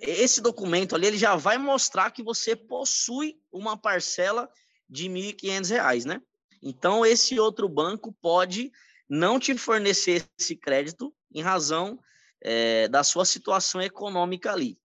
esse 0.00 0.40
documento 0.40 0.94
ali 0.94 1.06
ele 1.06 1.18
já 1.18 1.34
vai 1.34 1.58
mostrar 1.58 2.10
que 2.10 2.22
você 2.22 2.54
possui 2.54 3.40
uma 3.50 3.76
parcela 3.76 4.48
de 4.88 5.08
R$ 5.08 5.32
1.500, 5.32 6.04
né? 6.04 6.22
Então 6.62 7.04
esse 7.04 7.40
outro 7.40 7.68
banco 7.68 8.12
pode 8.20 8.70
não 9.08 9.38
te 9.38 9.56
fornecer 9.56 10.24
esse 10.38 10.54
crédito 10.54 11.14
em 11.34 11.42
razão 11.42 11.98
é, 12.40 12.88
da 12.88 13.02
sua 13.02 13.24
situação 13.24 13.80
econômica 13.80 14.52
ali. 14.52 14.78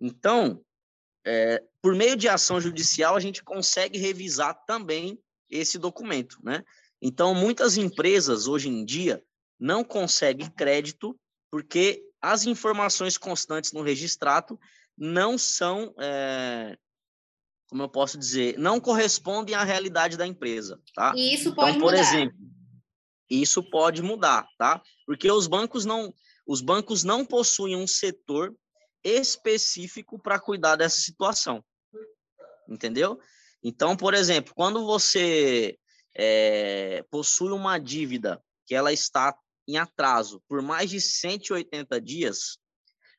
Então, 0.00 0.62
é, 1.26 1.62
por 1.82 1.94
meio 1.94 2.16
de 2.16 2.28
ação 2.28 2.60
judicial, 2.60 3.16
a 3.16 3.20
gente 3.20 3.42
consegue 3.42 3.98
revisar 3.98 4.54
também 4.66 5.18
esse 5.50 5.78
documento, 5.78 6.38
né? 6.42 6.64
Então, 7.00 7.34
muitas 7.34 7.76
empresas 7.76 8.46
hoje 8.46 8.68
em 8.68 8.84
dia 8.84 9.22
não 9.58 9.84
conseguem 9.84 10.50
crédito 10.50 11.18
porque 11.50 12.04
as 12.20 12.44
informações 12.46 13.16
constantes 13.16 13.72
no 13.72 13.82
registrato 13.82 14.58
não 14.96 15.38
são, 15.38 15.94
é, 15.98 16.76
como 17.68 17.82
eu 17.82 17.88
posso 17.88 18.18
dizer, 18.18 18.58
não 18.58 18.80
correspondem 18.80 19.54
à 19.54 19.62
realidade 19.62 20.16
da 20.16 20.26
empresa, 20.26 20.80
tá? 20.94 21.12
E 21.16 21.34
isso 21.34 21.54
pode 21.54 21.70
então, 21.70 21.80
por 21.80 21.92
mudar. 21.92 22.02
exemplo, 22.02 22.38
isso 23.30 23.62
pode 23.62 24.02
mudar, 24.02 24.46
tá? 24.58 24.82
Porque 25.06 25.30
os 25.30 25.46
bancos 25.46 25.84
não, 25.84 26.12
os 26.46 26.60
bancos 26.60 27.04
não 27.04 27.24
possuem 27.24 27.76
um 27.76 27.86
setor 27.86 28.54
específico 29.02 30.18
para 30.18 30.38
cuidar 30.38 30.76
dessa 30.76 31.00
situação. 31.00 31.64
Entendeu? 32.68 33.18
Então, 33.62 33.96
por 33.96 34.14
exemplo, 34.14 34.52
quando 34.54 34.84
você 34.84 35.78
é, 36.14 37.04
possui 37.10 37.50
uma 37.50 37.78
dívida 37.78 38.42
que 38.66 38.74
ela 38.74 38.92
está 38.92 39.36
em 39.66 39.76
atraso 39.76 40.42
por 40.48 40.62
mais 40.62 40.90
de 40.90 41.00
180 41.00 42.00
dias, 42.00 42.58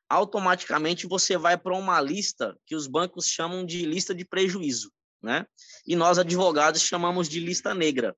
automaticamente 0.07 1.07
você 1.07 1.37
vai 1.37 1.57
para 1.57 1.75
uma 1.75 1.99
lista 2.01 2.57
que 2.65 2.75
os 2.75 2.87
bancos 2.87 3.27
chamam 3.27 3.65
de 3.65 3.85
lista 3.85 4.13
de 4.13 4.25
prejuízo, 4.25 4.91
né? 5.21 5.45
E 5.85 5.95
nós 5.95 6.17
advogados 6.17 6.81
chamamos 6.81 7.29
de 7.29 7.39
lista 7.39 7.73
negra. 7.73 8.15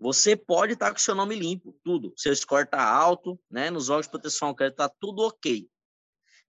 Você 0.00 0.36
pode 0.36 0.74
estar 0.74 0.92
com 0.92 0.98
seu 0.98 1.14
nome 1.14 1.34
limpo, 1.34 1.76
tudo. 1.84 2.14
Seu 2.16 2.34
score 2.34 2.64
está 2.64 2.82
alto, 2.88 3.38
né? 3.50 3.68
Nos 3.68 3.88
órgãos 3.88 4.06
de 4.06 4.10
proteção 4.10 4.48
ao 4.48 4.54
crédito 4.54 4.74
está 4.74 4.88
tudo 5.00 5.22
ok 5.22 5.68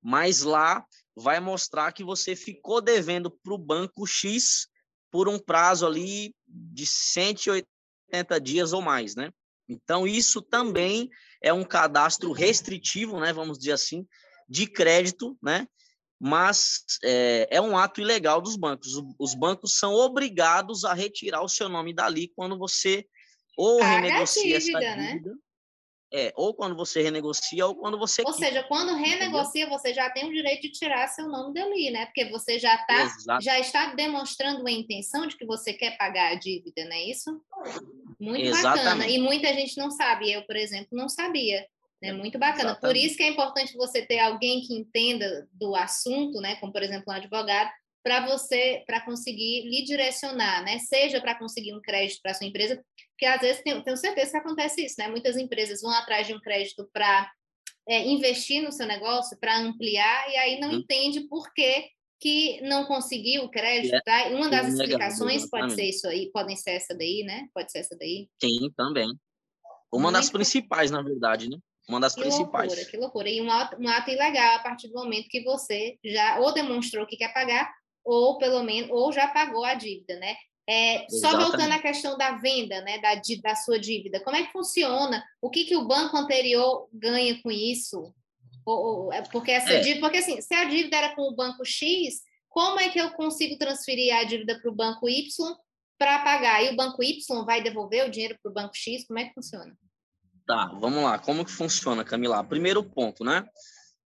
mas 0.02 0.42
lá 0.42 0.84
vai 1.16 1.40
mostrar 1.40 1.92
que 1.92 2.04
você 2.04 2.36
ficou 2.36 2.82
devendo 2.82 3.30
para 3.30 3.54
o 3.54 3.58
banco 3.58 4.06
X 4.06 4.68
por 5.12 5.28
um 5.28 5.40
prazo 5.40 5.86
ali 5.86 6.34
de 6.48 6.86
180 6.86 7.68
dias 8.42 8.74
ou 8.74 8.82
mais, 8.82 9.16
né? 9.16 9.32
Então, 9.68 10.08
isso 10.08 10.42
também 10.42 11.10
é 11.42 11.54
um 11.54 11.64
cadastro 11.64 12.32
restritivo, 12.32 13.20
né? 13.20 13.32
Vamos 13.32 13.60
dizer 13.60 13.74
assim, 13.74 14.08
de 14.48 14.66
crédito, 14.66 15.38
né? 15.42 15.68
Mas 16.20 16.84
é, 17.04 17.48
é 17.52 17.62
um 17.62 17.78
ato 17.78 18.02
ilegal 18.02 18.42
dos 18.42 18.56
bancos. 18.56 19.02
Os 19.18 19.36
bancos 19.36 19.78
são 19.78 19.94
obrigados 19.94 20.84
a 20.84 20.94
retirar 20.94 21.42
o 21.44 21.50
seu 21.50 21.70
nome 21.70 21.94
dali 21.94 22.32
quando 22.36 22.58
você 22.58 23.06
ou 23.56 23.80
Paga 23.80 24.02
renegocia 24.02 24.60
dívida, 24.60 24.80
essa 24.80 24.96
dívida, 24.96 25.30
né? 25.30 25.38
É, 26.12 26.34
ou 26.36 26.56
quando 26.56 26.76
você 26.76 27.04
renegocia 27.04 27.68
ou 27.68 27.76
quando 27.76 27.98
você. 27.98 28.24
Ou 28.26 28.34
seja, 28.34 28.64
quando 28.64 28.96
renegocia, 28.96 29.62
entendeu? 29.62 29.78
você 29.78 29.94
já 29.94 30.10
tem 30.10 30.28
o 30.28 30.34
direito 30.34 30.64
de 30.64 30.72
tirar 30.72 31.08
seu 31.08 31.28
nome 31.28 31.54
dali, 31.54 31.92
né? 31.92 32.08
Porque 32.08 32.26
você 32.26 32.58
já, 32.58 32.76
tá, 32.80 33.40
já 33.40 33.60
está 33.60 33.94
demonstrando 33.94 34.68
a 34.68 34.72
intenção 34.72 35.28
de 35.28 35.38
que 35.38 35.46
você 35.46 35.72
quer 35.72 35.98
pagar 35.98 36.32
a 36.32 36.36
dívida, 36.36 36.84
não 36.86 36.94
é 36.94 37.04
isso? 37.04 37.40
Muito 38.20 38.44
Exatamente. 38.44 38.86
bacana. 38.86 39.08
E 39.08 39.20
muita 39.20 39.54
gente 39.54 39.78
não 39.78 39.92
sabe. 39.92 40.32
Eu, 40.32 40.42
por 40.44 40.56
exemplo, 40.56 40.90
não 40.92 41.08
sabia. 41.08 41.68
Né? 42.02 42.12
Muito 42.12 42.40
bacana. 42.40 42.72
Exatamente. 42.72 42.82
Por 42.82 42.96
isso 42.96 43.16
que 43.16 43.24
é 43.24 43.30
importante 43.30 43.78
você 43.78 44.02
ter 44.02 44.20
alguém 44.20 44.62
que 44.62 44.74
entenda 44.74 45.48
do 45.54 45.76
assunto, 45.76 46.42
né? 46.42 46.56
Como, 46.56 46.74
por 46.74 46.82
exemplo, 46.82 47.06
um 47.08 47.16
advogado, 47.16 47.70
para 48.02 48.26
você, 48.26 48.84
para 48.88 49.02
conseguir 49.02 49.70
lhe 49.70 49.84
direcionar, 49.84 50.64
né? 50.64 50.80
Seja 50.80 51.20
para 51.22 51.36
conseguir 51.36 51.74
um 51.74 51.82
crédito 51.82 52.22
para 52.22 52.34
sua 52.34 52.48
empresa, 52.48 52.84
porque 53.20 53.26
às 53.26 53.42
vezes 53.42 53.62
tenho, 53.62 53.84
tenho 53.84 53.98
certeza 53.98 54.32
que 54.32 54.38
acontece 54.38 54.86
isso, 54.86 54.96
né? 54.98 55.10
Muitas 55.10 55.36
empresas 55.36 55.82
vão 55.82 55.92
atrás 55.92 56.26
de 56.26 56.34
um 56.34 56.40
crédito 56.40 56.90
para 56.94 57.30
é, 57.86 58.08
investir 58.08 58.64
no 58.64 58.72
seu 58.72 58.88
negócio, 58.88 59.38
para 59.38 59.60
ampliar, 59.60 60.32
e 60.32 60.38
aí 60.38 60.60
não 60.62 60.70
uhum. 60.70 60.76
entende 60.76 61.28
por 61.28 61.54
que, 61.54 61.90
que 62.18 62.62
não 62.62 62.86
conseguiu 62.86 63.44
o 63.44 63.52
crédito, 63.52 63.94
é, 63.94 64.02
tá? 64.02 64.30
Uma 64.30 64.48
das 64.48 64.70
explicações 64.70 65.50
pode 65.50 65.74
ser 65.74 65.84
isso 65.84 66.08
aí, 66.08 66.32
podem 66.32 66.56
ser 66.56 66.72
essa 66.72 66.96
daí, 66.96 67.24
né? 67.26 67.50
Pode 67.54 67.70
ser 67.70 67.80
essa 67.80 67.98
daí. 67.98 68.30
Sim, 68.42 68.72
também. 68.78 69.10
Uma 69.92 70.04
Muito 70.04 70.14
das 70.14 70.30
principais, 70.30 70.90
na 70.90 71.02
verdade, 71.02 71.50
né? 71.50 71.58
Uma 71.90 72.00
das 72.00 72.16
que 72.16 72.22
principais. 72.22 72.70
Loucura, 72.70 72.90
que 72.90 72.98
loucura. 72.98 73.30
E 73.30 73.42
um 73.42 73.52
ato, 73.52 73.76
um 73.82 73.90
ato 73.90 74.12
ilegal 74.12 74.56
a 74.56 74.60
partir 74.60 74.88
do 74.88 74.94
momento 74.94 75.28
que 75.28 75.44
você 75.44 75.98
já 76.06 76.40
ou 76.40 76.54
demonstrou 76.54 77.06
que 77.06 77.18
quer 77.18 77.34
pagar, 77.34 77.70
ou 78.06 78.38
pelo 78.38 78.64
menos, 78.64 78.90
ou 78.92 79.12
já 79.12 79.28
pagou 79.28 79.66
a 79.66 79.74
dívida, 79.74 80.16
né? 80.20 80.38
É, 80.72 81.08
só 81.10 81.36
voltando 81.36 81.74
à 81.74 81.80
questão 81.80 82.16
da 82.16 82.34
venda, 82.34 82.80
né, 82.82 83.00
da, 83.00 83.20
da 83.42 83.56
sua 83.56 83.80
dívida, 83.80 84.20
como 84.20 84.38
é 84.38 84.44
que 84.44 84.52
funciona? 84.52 85.24
O 85.42 85.50
que, 85.50 85.66
que 85.66 85.76
o 85.76 85.88
banco 85.88 86.16
anterior 86.16 86.88
ganha 86.94 87.42
com 87.42 87.50
isso? 87.50 88.14
Ou, 88.64 89.06
ou, 89.06 89.14
é 89.14 89.24
porque 89.24 89.50
essa 89.50 89.72
é. 89.72 89.80
dívida, 89.80 90.02
porque 90.02 90.20
assim, 90.20 90.40
se 90.42 90.54
a 90.54 90.66
dívida 90.66 90.96
era 90.96 91.16
com 91.16 91.24
o 91.24 91.36
banco 91.36 91.66
X, 91.66 92.22
como 92.48 92.80
é 92.80 92.90
que 92.90 93.00
eu 93.00 93.10
consigo 93.12 93.58
transferir 93.58 94.16
a 94.16 94.24
dívida 94.24 94.60
para 94.60 94.70
o 94.70 94.76
banco 94.76 95.10
Y 95.10 95.56
para 95.98 96.20
pagar? 96.20 96.64
E 96.64 96.70
o 96.70 96.76
banco 96.76 97.02
Y 97.02 97.46
vai 97.46 97.64
devolver 97.64 98.06
o 98.06 98.12
dinheiro 98.12 98.38
para 98.42 98.52
o 98.52 98.54
banco 98.54 98.76
X? 98.76 99.08
Como 99.08 99.18
é 99.18 99.26
que 99.26 99.34
funciona? 99.34 99.76
Tá, 100.46 100.68
vamos 100.80 101.04
lá. 101.04 101.18
Como 101.18 101.44
que 101.44 101.52
funciona, 101.52 102.04
Camila? 102.04 102.44
Primeiro 102.44 102.84
ponto, 102.84 103.24
né? 103.24 103.44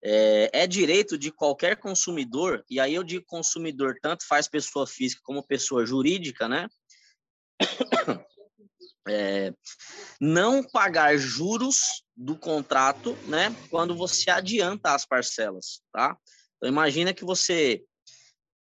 É, 0.03 0.63
é, 0.63 0.67
direito 0.67 1.19
de 1.19 1.31
qualquer 1.31 1.77
consumidor, 1.77 2.65
e 2.71 2.81
aí 2.81 2.95
eu 2.95 3.05
digo 3.05 3.25
consumidor, 3.27 3.97
tanto 4.01 4.27
faz 4.27 4.49
pessoa 4.49 4.87
física 4.87 5.21
como 5.23 5.47
pessoa 5.47 5.85
jurídica, 5.85 6.49
né? 6.49 6.69
É, 9.09 9.53
não 10.21 10.63
pagar 10.63 11.17
juros 11.17 12.05
do 12.15 12.37
contrato, 12.37 13.17
né? 13.27 13.53
Quando 13.71 13.97
você 13.97 14.31
adianta 14.31 14.95
as 14.95 15.07
parcelas, 15.07 15.81
tá? 15.91 16.17
Então, 16.57 16.69
imagina 16.69 17.15
que 17.15 17.25
você 17.25 17.83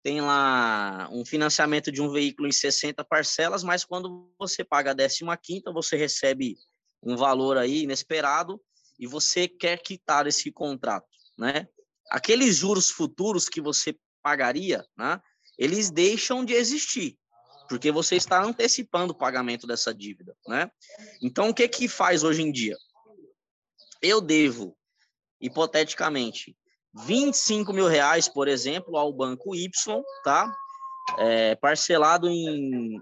tem 0.02 0.20
lá 0.20 1.08
um 1.10 1.24
financiamento 1.24 1.90
de 1.90 2.02
um 2.02 2.10
veículo 2.10 2.46
em 2.46 2.52
60 2.52 3.02
parcelas, 3.04 3.64
mas 3.64 3.84
quando 3.84 4.30
você 4.38 4.62
paga 4.62 4.90
a 4.90 5.36
15 5.36 5.62
você 5.72 5.96
recebe 5.96 6.58
um 7.02 7.16
valor 7.16 7.56
aí 7.56 7.84
inesperado 7.84 8.60
e 8.98 9.06
você 9.06 9.48
quer 9.48 9.78
quitar 9.78 10.26
esse 10.26 10.52
contrato, 10.52 11.08
né? 11.38 11.68
Aqueles 12.10 12.56
juros 12.56 12.90
futuros 12.90 13.48
que 13.48 13.60
você 13.60 13.96
pagaria, 14.22 14.84
né? 14.96 15.20
Eles 15.58 15.90
deixam 15.90 16.44
de 16.44 16.54
existir, 16.54 17.16
porque 17.68 17.92
você 17.92 18.16
está 18.16 18.42
antecipando 18.42 19.12
o 19.12 19.16
pagamento 19.16 19.66
dessa 19.66 19.94
dívida, 19.94 20.36
né? 20.48 20.70
Então, 21.22 21.50
o 21.50 21.54
que 21.54 21.68
que 21.68 21.88
faz 21.88 22.24
hoje 22.24 22.42
em 22.42 22.50
dia? 22.50 22.76
Eu 24.02 24.20
devo, 24.20 24.76
hipoteticamente, 25.40 26.56
25 26.94 27.72
mil 27.72 27.86
reais, 27.86 28.28
por 28.28 28.48
exemplo, 28.48 28.96
ao 28.96 29.12
banco 29.12 29.54
Y, 29.54 29.70
tá? 30.22 30.52
É, 31.18 31.54
parcelado 31.56 32.28
em, 32.28 32.98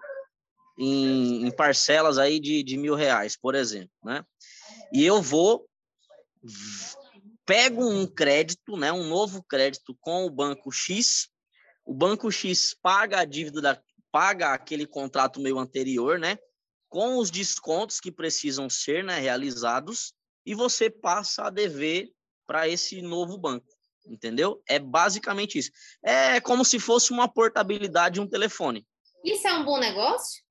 em, 0.78 1.46
em, 1.46 1.50
parcelas 1.50 2.18
aí 2.18 2.40
de, 2.40 2.62
de 2.62 2.76
mil 2.76 2.94
reais, 2.94 3.36
por 3.36 3.54
exemplo, 3.54 3.92
né? 4.02 4.24
E 4.92 5.04
eu 5.04 5.22
vou, 5.22 5.68
pego 7.44 7.84
um 7.84 8.06
crédito, 8.06 8.76
né? 8.76 8.92
Um 8.92 9.04
novo 9.04 9.42
crédito 9.42 9.96
com 10.00 10.24
o 10.24 10.30
banco 10.30 10.70
X, 10.70 11.28
o 11.84 11.94
banco 11.94 12.30
X 12.30 12.76
paga 12.80 13.20
a 13.20 13.24
dívida, 13.24 13.60
da, 13.60 13.82
paga 14.10 14.52
aquele 14.52 14.86
contrato 14.86 15.40
meu 15.40 15.58
anterior, 15.58 16.18
né? 16.18 16.38
Com 16.88 17.18
os 17.18 17.30
descontos 17.30 18.00
que 18.00 18.12
precisam 18.12 18.68
ser 18.68 19.02
né, 19.02 19.18
realizados, 19.18 20.12
e 20.44 20.54
você 20.54 20.90
passa 20.90 21.44
a 21.44 21.50
dever 21.50 22.12
para 22.46 22.68
esse 22.68 23.00
novo 23.00 23.38
banco 23.38 23.72
entendeu? 24.06 24.62
É 24.66 24.78
basicamente 24.78 25.58
isso. 25.58 25.70
É 26.02 26.40
como 26.40 26.64
se 26.64 26.78
fosse 26.78 27.12
uma 27.12 27.28
portabilidade 27.28 28.14
de 28.14 28.20
um 28.20 28.28
telefone. 28.28 28.86
Isso 29.24 29.46
é 29.46 29.52
um 29.54 29.64
bom 29.64 29.78
negócio? 29.78 30.42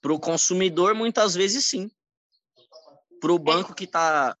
Para 0.00 0.12
o 0.12 0.20
consumidor, 0.20 0.94
muitas 0.94 1.34
vezes 1.34 1.64
sim. 1.64 1.90
Para 3.20 3.32
o 3.32 3.38
banco 3.38 3.74
que 3.74 3.84
está 3.84 4.36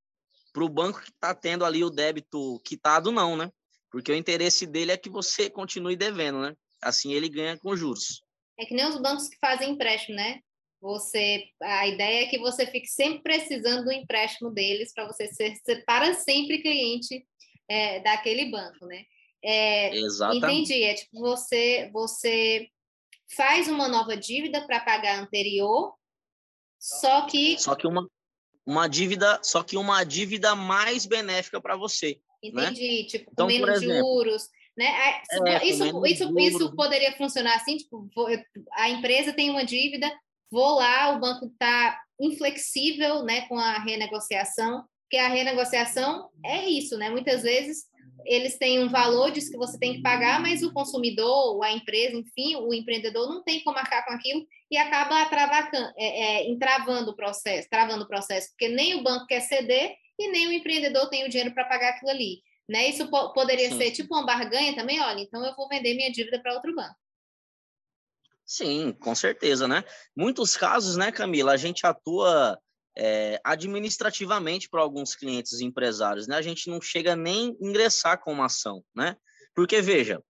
para 0.58 0.64
o 0.64 0.68
banco 0.68 1.00
que 1.00 1.10
está 1.10 1.32
tendo 1.32 1.64
ali 1.64 1.84
o 1.84 1.90
débito 1.90 2.60
quitado, 2.64 3.12
não, 3.12 3.36
né? 3.36 3.48
Porque 3.92 4.10
o 4.10 4.16
interesse 4.16 4.66
dele 4.66 4.90
é 4.90 4.96
que 4.96 5.08
você 5.08 5.48
continue 5.48 5.94
devendo, 5.94 6.40
né? 6.40 6.52
Assim 6.82 7.12
ele 7.12 7.28
ganha 7.28 7.56
com 7.56 7.76
juros. 7.76 8.24
É 8.58 8.66
que 8.66 8.74
nem 8.74 8.84
os 8.88 9.00
bancos 9.00 9.28
que 9.28 9.38
fazem 9.38 9.70
empréstimo, 9.70 10.16
né? 10.16 10.40
Você, 10.80 11.44
a 11.62 11.86
ideia 11.86 12.24
é 12.24 12.26
que 12.26 12.38
você 12.38 12.66
fique 12.66 12.88
sempre 12.88 13.22
precisando 13.22 13.84
do 13.84 13.92
empréstimo 13.92 14.50
deles 14.50 14.92
para 14.92 15.06
você 15.06 15.28
ser, 15.28 15.54
ser, 15.64 15.84
para 15.84 16.12
sempre 16.14 16.60
cliente 16.60 17.24
é, 17.68 18.00
daquele 18.00 18.50
banco, 18.50 18.84
né? 18.84 19.04
É, 19.44 19.96
Exatamente. 19.96 20.44
Entendi. 20.44 20.82
É 20.82 20.94
tipo 20.94 21.20
você, 21.20 21.88
você 21.92 22.68
faz 23.36 23.68
uma 23.68 23.86
nova 23.86 24.16
dívida 24.16 24.66
para 24.66 24.80
pagar 24.80 25.18
a 25.18 25.22
anterior, 25.22 25.94
só 26.80 27.26
que 27.26 27.56
só 27.60 27.76
que 27.76 27.86
uma 27.86 28.08
uma 28.68 28.86
dívida, 28.86 29.40
só 29.42 29.62
que 29.62 29.78
uma 29.78 30.04
dívida 30.04 30.54
mais 30.54 31.06
benéfica 31.06 31.58
para 31.58 31.74
você. 31.74 32.20
Né? 32.44 32.50
Entendi. 32.50 33.02
Né? 33.02 33.08
Tipo, 33.08 33.30
então, 33.32 33.46
com 33.46 33.52
menos 33.52 33.82
exemplo, 33.82 33.96
juros. 33.96 34.48
Né? 34.76 34.84
É, 34.84 35.66
isso, 35.66 35.84
isso, 36.04 36.24
juros. 36.24 36.42
isso 36.42 36.76
poderia 36.76 37.16
funcionar 37.16 37.56
assim, 37.56 37.78
tipo, 37.78 38.06
a 38.72 38.90
empresa 38.90 39.32
tem 39.32 39.48
uma 39.48 39.64
dívida, 39.64 40.12
vou 40.50 40.74
lá, 40.74 41.16
o 41.16 41.18
banco 41.18 41.46
está 41.46 41.98
inflexível 42.20 43.22
né, 43.22 43.48
com 43.48 43.58
a 43.58 43.78
renegociação, 43.78 44.84
porque 45.04 45.16
a 45.16 45.28
renegociação 45.28 46.28
é 46.44 46.68
isso, 46.68 46.98
né? 46.98 47.08
Muitas 47.08 47.44
vezes 47.44 47.86
eles 48.24 48.58
têm 48.58 48.82
um 48.82 48.88
valor, 48.88 49.30
diz 49.30 49.48
que 49.48 49.56
você 49.56 49.78
tem 49.78 49.94
que 49.94 50.02
pagar, 50.02 50.40
mas 50.40 50.62
o 50.62 50.72
consumidor, 50.72 51.62
a 51.62 51.72
empresa, 51.72 52.16
enfim, 52.16 52.56
o 52.56 52.72
empreendedor 52.74 53.28
não 53.28 53.42
tem 53.42 53.62
como 53.62 53.76
marcar 53.76 54.04
com 54.04 54.12
aquilo 54.12 54.46
e 54.70 54.76
acaba 54.76 55.24
travacando, 55.26 55.92
é, 55.96 56.06
é, 56.06 56.50
entravando 56.50 57.10
o 57.10 57.16
processo, 57.16 57.68
travando 57.70 58.04
o 58.04 58.08
processo, 58.08 58.50
porque 58.50 58.68
nem 58.68 58.94
o 58.94 59.02
banco 59.02 59.26
quer 59.26 59.40
ceder 59.40 59.94
e 60.18 60.30
nem 60.30 60.48
o 60.48 60.52
empreendedor 60.52 61.08
tem 61.08 61.24
o 61.24 61.28
dinheiro 61.28 61.54
para 61.54 61.64
pagar 61.64 61.90
aquilo 61.90 62.10
ali. 62.10 62.42
Né? 62.68 62.88
Isso 62.88 63.08
po 63.08 63.32
poderia 63.32 63.70
Sim. 63.70 63.78
ser 63.78 63.90
tipo 63.92 64.14
uma 64.14 64.26
barganha 64.26 64.74
também, 64.74 65.00
olha, 65.00 65.20
então 65.20 65.44
eu 65.44 65.54
vou 65.54 65.68
vender 65.68 65.94
minha 65.94 66.12
dívida 66.12 66.40
para 66.40 66.54
outro 66.54 66.74
banco. 66.74 66.96
Sim, 68.44 68.92
com 68.92 69.14
certeza, 69.14 69.68
né? 69.68 69.84
Muitos 70.16 70.56
casos, 70.56 70.96
né, 70.96 71.12
Camila, 71.12 71.52
a 71.52 71.56
gente 71.56 71.86
atua 71.86 72.58
é, 72.98 73.40
administrativamente 73.44 74.68
para 74.68 74.82
alguns 74.82 75.14
clientes 75.14 75.60
empresários, 75.60 76.26
né? 76.26 76.36
A 76.36 76.42
gente 76.42 76.68
não 76.68 76.80
chega 76.80 77.14
nem 77.14 77.56
ingressar 77.60 78.20
com 78.20 78.32
uma 78.32 78.46
ação, 78.46 78.82
né? 78.94 79.16
Porque, 79.54 79.80
veja, 79.80 80.20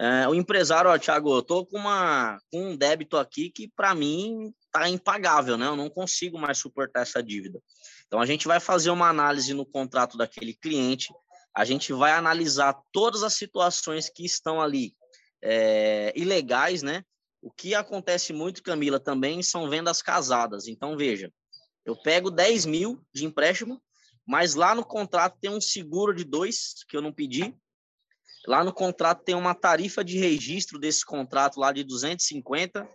é, 0.00 0.28
o 0.28 0.34
empresário, 0.34 0.90
ó, 0.90 0.98
Thiago, 0.98 1.36
eu 1.36 1.42
tô 1.42 1.64
com, 1.64 1.78
uma, 1.78 2.38
com 2.50 2.70
um 2.70 2.76
débito 2.76 3.16
aqui 3.16 3.50
que, 3.50 3.68
para 3.68 3.94
mim, 3.94 4.52
tá 4.72 4.88
impagável, 4.88 5.56
né? 5.56 5.66
Eu 5.66 5.76
não 5.76 5.88
consigo 5.88 6.38
mais 6.38 6.58
suportar 6.58 7.02
essa 7.02 7.22
dívida. 7.22 7.60
Então, 8.06 8.20
a 8.20 8.26
gente 8.26 8.48
vai 8.48 8.58
fazer 8.58 8.90
uma 8.90 9.08
análise 9.08 9.54
no 9.54 9.64
contrato 9.64 10.18
daquele 10.18 10.54
cliente, 10.54 11.12
a 11.54 11.64
gente 11.64 11.92
vai 11.92 12.12
analisar 12.12 12.76
todas 12.92 13.22
as 13.22 13.34
situações 13.34 14.08
que 14.08 14.24
estão 14.24 14.60
ali 14.60 14.92
é, 15.42 16.12
ilegais, 16.16 16.82
né? 16.82 17.04
O 17.40 17.50
que 17.50 17.74
acontece 17.74 18.32
muito, 18.32 18.62
Camila, 18.62 18.98
também 18.98 19.42
são 19.42 19.70
vendas 19.70 20.02
casadas. 20.02 20.66
Então, 20.66 20.96
veja, 20.96 21.32
eu 21.88 21.96
pego 21.96 22.30
10 22.30 22.66
mil 22.66 23.02
de 23.14 23.24
empréstimo, 23.24 23.82
mas 24.26 24.54
lá 24.54 24.74
no 24.74 24.84
contrato 24.84 25.38
tem 25.40 25.50
um 25.50 25.60
seguro 25.60 26.14
de 26.14 26.22
dois 26.22 26.84
que 26.86 26.94
eu 26.94 27.00
não 27.00 27.10
pedi. 27.10 27.56
Lá 28.46 28.62
no 28.62 28.74
contrato 28.74 29.24
tem 29.24 29.34
uma 29.34 29.54
tarifa 29.54 30.04
de 30.04 30.18
registro 30.18 30.78
desse 30.78 31.02
contrato 31.02 31.58
lá 31.58 31.72
de 31.72 31.82
250. 31.82 32.86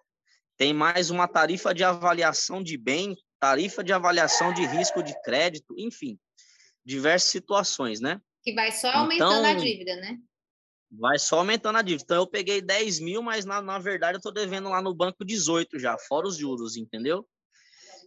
Tem 0.55 0.75
mais 0.75 1.09
uma 1.09 1.27
tarifa 1.27 1.73
de 1.73 1.83
avaliação 1.83 2.61
de 2.61 2.77
bem, 2.77 3.17
tarifa 3.39 3.83
de 3.83 3.91
avaliação 3.91 4.53
de 4.53 4.63
risco 4.63 5.01
de 5.01 5.19
crédito, 5.23 5.73
enfim, 5.75 6.19
diversas 6.85 7.31
situações, 7.31 7.99
né? 7.99 8.21
Que 8.43 8.53
vai 8.53 8.71
só 8.71 8.91
aumentando 8.91 9.39
então, 9.39 9.45
a 9.45 9.53
dívida, 9.55 9.95
né? 9.95 10.19
Vai 10.91 11.17
só 11.17 11.39
aumentando 11.39 11.79
a 11.79 11.81
dívida. 11.81 12.03
Então 12.03 12.17
eu 12.17 12.27
peguei 12.27 12.61
10 12.61 12.99
mil, 12.99 13.23
mas 13.23 13.43
na, 13.43 13.59
na 13.59 13.79
verdade 13.79 14.17
eu 14.17 14.19
estou 14.19 14.31
devendo 14.31 14.69
lá 14.69 14.83
no 14.83 14.93
banco 14.93 15.25
18 15.25 15.79
já, 15.79 15.97
fora 15.97 16.27
os 16.27 16.37
juros, 16.37 16.77
entendeu? 16.77 17.27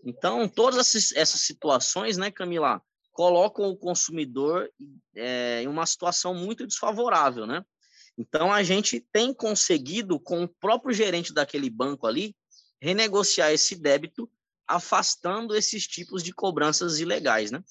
Então, 0.07 0.49
todas 0.49 0.95
essas, 1.16 1.40
situações, 1.40 2.16
né, 2.16 2.31
Camila, 2.31 2.81
colocam 3.11 3.69
o 3.69 3.77
consumidor 3.77 4.71
é, 5.16 5.62
em 5.62 5.66
uma 5.66 5.85
situação 5.85 6.33
muito 6.33 6.64
desfavorável, 6.64 7.45
né? 7.45 7.64
Então, 8.16 8.53
a 8.53 8.62
gente 8.62 9.01
tem 9.01 9.35
conseguido, 9.35 10.21
com 10.21 10.45
o 10.45 10.49
próprio 10.49 10.95
gerente 10.95 11.35
daquele 11.35 11.69
banco 11.69 12.07
ali, 12.07 12.37
renegociar 12.81 13.51
esse 13.51 13.75
débito, 13.75 14.31
afastando 14.64 15.57
esses 15.57 15.88
tipos 15.88 16.23
de 16.23 16.33
cobranças 16.33 17.01
ilegais, 17.01 17.51
né? 17.51 17.64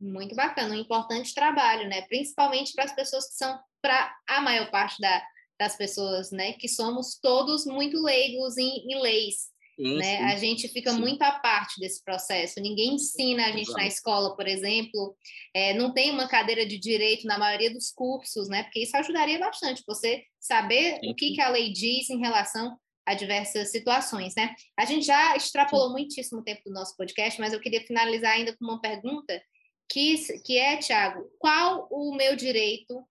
Muito 0.00 0.36
bacana, 0.36 0.74
um 0.74 0.78
importante 0.78 1.34
trabalho, 1.34 1.88
né? 1.88 2.02
Principalmente 2.02 2.74
para 2.74 2.84
as 2.84 2.94
pessoas 2.94 3.28
que 3.28 3.34
são 3.34 3.58
para 3.82 4.16
a 4.28 4.40
maior 4.40 4.70
parte 4.70 5.00
da, 5.00 5.20
das 5.58 5.76
pessoas, 5.76 6.30
né, 6.30 6.52
que 6.52 6.68
somos 6.68 7.18
todos 7.20 7.66
muito 7.66 8.00
leigos 8.00 8.56
em, 8.56 8.86
em 8.88 9.02
leis. 9.02 9.51
Sim, 9.82 9.96
né? 9.96 10.16
Sim, 10.18 10.24
a 10.24 10.36
gente 10.36 10.68
fica 10.68 10.92
sim. 10.92 11.00
muito 11.00 11.22
à 11.22 11.32
parte 11.32 11.80
desse 11.80 12.02
processo. 12.04 12.60
Ninguém 12.60 12.94
ensina 12.94 13.46
a 13.46 13.50
gente 13.50 13.62
Exato. 13.68 13.78
na 13.78 13.86
escola, 13.86 14.36
por 14.36 14.46
exemplo, 14.46 15.16
é, 15.52 15.74
não 15.74 15.92
tem 15.92 16.10
uma 16.10 16.28
cadeira 16.28 16.64
de 16.64 16.78
direito 16.78 17.26
na 17.26 17.38
maioria 17.38 17.72
dos 17.72 17.90
cursos, 17.90 18.48
né? 18.48 18.62
Porque 18.62 18.80
isso 18.80 18.96
ajudaria 18.96 19.38
bastante 19.38 19.82
você 19.86 20.24
saber 20.38 21.00
o 21.04 21.14
que, 21.14 21.32
que 21.34 21.40
a 21.40 21.48
lei 21.48 21.72
diz 21.72 22.08
em 22.10 22.18
relação 22.18 22.78
a 23.04 23.14
diversas 23.14 23.70
situações, 23.70 24.34
né? 24.36 24.54
A 24.78 24.84
gente 24.84 25.04
já 25.04 25.36
extrapolou 25.36 25.90
muitíssimo 25.90 26.40
o 26.40 26.44
tempo 26.44 26.62
do 26.64 26.72
nosso 26.72 26.96
podcast, 26.96 27.40
mas 27.40 27.52
eu 27.52 27.60
queria 27.60 27.84
finalizar 27.84 28.32
ainda 28.32 28.56
com 28.56 28.64
uma 28.64 28.80
pergunta 28.80 29.42
que, 29.90 30.16
que 30.44 30.56
é, 30.56 30.76
Tiago, 30.76 31.28
qual 31.38 31.88
o 31.90 32.14
meu 32.14 32.36
direito 32.36 33.04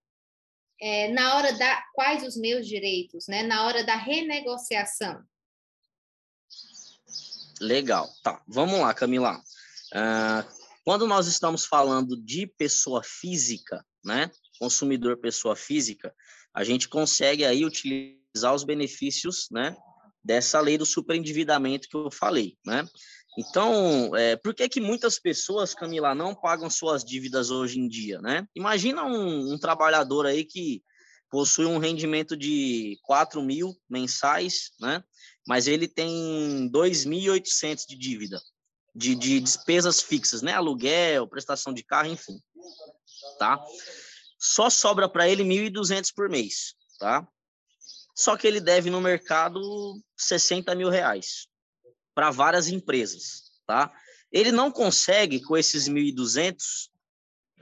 é, 0.81 1.09
na 1.09 1.35
hora 1.35 1.53
da 1.53 1.83
quais 1.93 2.23
os 2.23 2.35
meus 2.35 2.67
direitos, 2.67 3.27
né? 3.27 3.43
Na 3.43 3.65
hora 3.65 3.83
da 3.83 3.95
renegociação. 3.95 5.21
Legal, 7.61 8.09
tá. 8.23 8.41
Vamos 8.47 8.79
lá, 8.79 8.91
Camila. 8.93 9.37
Uh, 9.93 10.43
Quando 10.83 11.05
nós 11.05 11.27
estamos 11.27 11.63
falando 11.63 12.19
de 12.19 12.47
pessoa 12.47 13.03
física, 13.03 13.85
né, 14.03 14.31
consumidor 14.59 15.17
pessoa 15.17 15.55
física, 15.55 16.13
a 16.53 16.63
gente 16.63 16.89
consegue 16.89 17.45
aí 17.45 17.63
utilizar 17.63 18.53
os 18.55 18.63
benefícios, 18.63 19.47
né, 19.51 19.77
dessa 20.23 20.59
lei 20.59 20.75
do 20.77 20.85
superendividamento 20.85 21.87
que 21.87 21.95
eu 21.95 22.09
falei, 22.11 22.57
né? 22.65 22.87
Então, 23.37 24.15
é, 24.15 24.35
por 24.35 24.53
que 24.53 24.67
que 24.67 24.81
muitas 24.81 25.17
pessoas, 25.17 25.73
Camila, 25.73 26.13
não 26.13 26.35
pagam 26.35 26.69
suas 26.69 27.03
dívidas 27.03 27.49
hoje 27.49 27.79
em 27.79 27.87
dia, 27.87 28.19
né? 28.19 28.45
Imagina 28.55 29.05
um, 29.05 29.53
um 29.53 29.57
trabalhador 29.57 30.25
aí 30.25 30.43
que 30.43 30.83
possui 31.31 31.65
um 31.65 31.79
rendimento 31.79 32.35
de 32.35 32.99
4 33.03 33.41
mil 33.41 33.73
mensais, 33.89 34.71
né? 34.79 35.01
Mas 35.47 35.65
ele 35.65 35.87
tem 35.87 36.69
2.800 36.71 37.85
de 37.87 37.97
dívida, 37.97 38.39
de, 38.93 39.15
de 39.15 39.39
despesas 39.39 40.01
fixas, 40.01 40.41
né? 40.41 40.53
Aluguel, 40.53 41.27
prestação 41.27 41.73
de 41.73 41.83
carro, 41.83 42.09
enfim, 42.09 42.37
tá? 43.39 43.63
Só 44.37 44.69
sobra 44.69 45.07
para 45.07 45.27
ele 45.27 45.43
1.200 45.43 46.11
por 46.13 46.29
mês, 46.29 46.75
tá? 46.99 47.25
Só 48.13 48.35
que 48.35 48.45
ele 48.45 48.59
deve 48.59 48.89
no 48.89 48.99
mercado 48.99 49.59
60 50.17 50.75
mil 50.75 50.89
reais 50.89 51.47
para 52.13 52.29
várias 52.29 52.67
empresas, 52.67 53.53
tá? 53.65 53.91
Ele 54.31 54.51
não 54.51 54.69
consegue, 54.69 55.41
com 55.41 55.57
esses 55.57 55.87
1.200, 55.87 56.90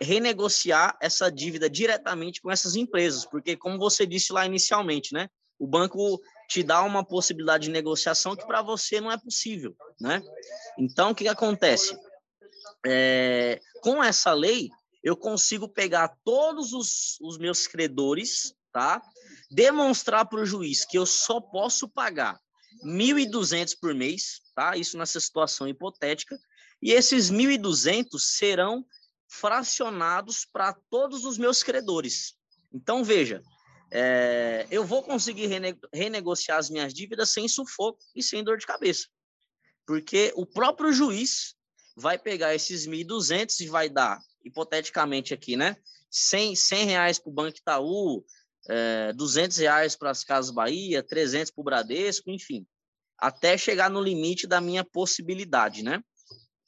renegociar 0.02 0.98
essa 1.02 1.32
dívida 1.32 1.70
diretamente 1.70 2.42
com 2.42 2.52
essas 2.52 2.76
empresas, 2.76 3.26
porque, 3.26 3.56
como 3.56 3.78
você 3.78 4.06
disse 4.06 4.32
lá 4.32 4.46
inicialmente, 4.46 5.14
né? 5.14 5.30
O 5.58 5.68
banco 5.68 6.20
te 6.48 6.64
dá 6.64 6.82
uma 6.84 7.04
possibilidade 7.04 7.66
de 7.66 7.72
negociação 7.72 8.36
que 8.36 8.46
para 8.48 8.62
você 8.62 9.02
não 9.02 9.12
é 9.12 9.18
possível, 9.18 9.76
né? 10.00 10.22
Então, 10.78 11.12
o 11.12 11.16
que, 11.16 11.26
que 11.26 11.30
acontece? 11.30 11.98
É, 12.86 13.60
com 13.82 14.04
essa 14.04 14.34
lei, 14.34 14.70
eu 15.04 15.16
consigo 15.16 15.68
pegar 15.68 16.16
todos 16.24 16.74
os, 16.74 17.18
os 17.22 17.38
meus 17.38 17.68
credores, 17.68 18.54
tá? 18.72 19.02
Demonstrar 19.52 20.26
para 20.26 20.42
o 20.42 20.46
juiz 20.46 20.86
que 20.86 20.98
eu 20.98 21.06
só 21.06 21.42
posso 21.42 21.90
pagar 21.90 22.40
1.200 22.86 23.76
por 23.80 23.94
mês, 23.94 24.42
tá? 24.56 24.78
Isso 24.78 24.98
nessa 24.98 25.20
situação 25.20 25.68
hipotética. 25.68 26.38
E 26.82 26.92
esses 26.92 27.30
1.200 27.30 28.18
serão 28.18 28.86
fracionados 29.30 30.46
para 30.52 30.74
todos 30.90 31.24
os 31.24 31.38
meus 31.38 31.62
credores. 31.62 32.36
Então, 32.74 33.04
veja, 33.04 33.42
é, 33.92 34.68
eu 34.70 34.84
vou 34.84 35.04
conseguir 35.04 35.48
rene 35.48 35.78
renegociar 35.94 36.58
as 36.58 36.70
minhas 36.70 36.94
dívidas 36.94 37.30
sem 37.30 37.48
sufoco 37.48 38.00
e 38.16 38.24
sem 38.24 38.44
dor 38.44 38.58
de 38.58 38.66
cabeça. 38.66 39.08
Porque 39.86 40.34
o 40.36 40.46
próprio 40.46 40.92
juiz 40.92 41.56
vai 41.96 42.18
pegar 42.18 42.56
esses 42.56 42.88
1.200 42.88 43.60
e 43.62 43.68
vai 43.68 43.90
dar, 43.90 44.20
hipoteticamente 44.44 45.34
aqui, 45.34 45.56
né? 45.56 45.76
100, 46.10 46.56
100 46.56 46.86
reais 46.86 47.20
para 47.20 47.30
o 47.30 47.34
Banco 47.34 47.58
Itaú, 47.58 48.26
é, 48.68 49.14
200 49.14 49.58
reais 49.58 49.96
para 49.96 50.10
as 50.10 50.24
Casas 50.24 50.52
Bahia, 50.52 51.04
300 51.04 51.52
para 51.52 51.62
o 51.62 51.64
Bradesco, 51.64 52.32
enfim, 52.32 52.66
até 53.18 53.58
chegar 53.58 53.90
no 53.90 54.02
limite 54.02 54.48
da 54.48 54.62
minha 54.62 54.84
possibilidade, 54.84 55.84
né? 55.84 56.02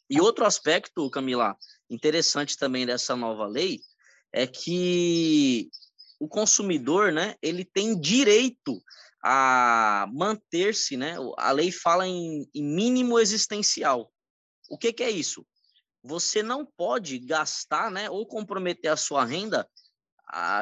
E 0.10 0.20
outro 0.20 0.46
aspecto, 0.46 1.10
Camila, 1.10 1.56
interessante 1.92 2.58
também 2.58 2.86
dessa 2.86 3.16
nova 3.16 3.46
lei 3.46 3.82
é 4.34 4.48
que 4.48 5.70
o 6.20 6.28
consumidor, 6.28 7.12
né, 7.12 7.36
ele 7.42 7.66
tem 7.66 8.00
direito 8.00 8.82
a 9.24 10.08
manter-se, 10.12 10.96
né? 10.96 11.16
A 11.38 11.52
lei 11.52 11.72
fala 11.72 12.08
em, 12.08 12.50
em 12.56 12.64
mínimo 12.64 13.20
existencial. 13.20 14.12
O 14.70 14.78
que, 14.78 14.94
que 14.94 15.04
é 15.04 15.12
isso? 15.12 15.46
Você 16.02 16.42
não 16.42 16.66
pode 16.66 17.20
gastar, 17.20 17.92
né, 17.92 18.10
ou 18.10 18.26
comprometer 18.26 18.90
a 18.90 18.96
sua 18.96 19.26
renda 19.26 19.68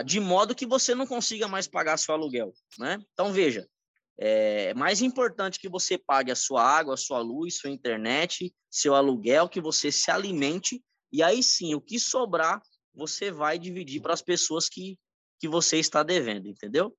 de 0.03 0.19
modo 0.19 0.55
que 0.55 0.65
você 0.65 0.95
não 0.95 1.05
consiga 1.05 1.47
mais 1.47 1.67
pagar 1.67 1.97
seu 1.97 2.15
aluguel, 2.15 2.51
né? 2.79 2.99
Então 3.13 3.31
veja, 3.31 3.69
é 4.17 4.73
mais 4.73 4.99
importante 4.99 5.59
que 5.59 5.69
você 5.69 5.95
pague 5.95 6.31
a 6.31 6.35
sua 6.35 6.63
água, 6.63 6.95
a 6.95 6.97
sua 6.97 7.19
luz, 7.19 7.59
sua 7.59 7.69
internet, 7.69 8.51
seu 8.69 8.95
aluguel, 8.95 9.47
que 9.47 9.61
você 9.61 9.91
se 9.91 10.09
alimente 10.09 10.83
e 11.11 11.23
aí 11.23 11.41
sim, 11.41 11.75
o 11.75 11.81
que 11.81 11.99
sobrar, 11.99 12.61
você 12.93 13.31
vai 13.31 13.57
dividir 13.57 14.01
para 14.01 14.13
as 14.13 14.21
pessoas 14.21 14.67
que, 14.67 14.97
que 15.39 15.47
você 15.47 15.77
está 15.77 16.03
devendo, 16.03 16.47
entendeu? 16.47 16.95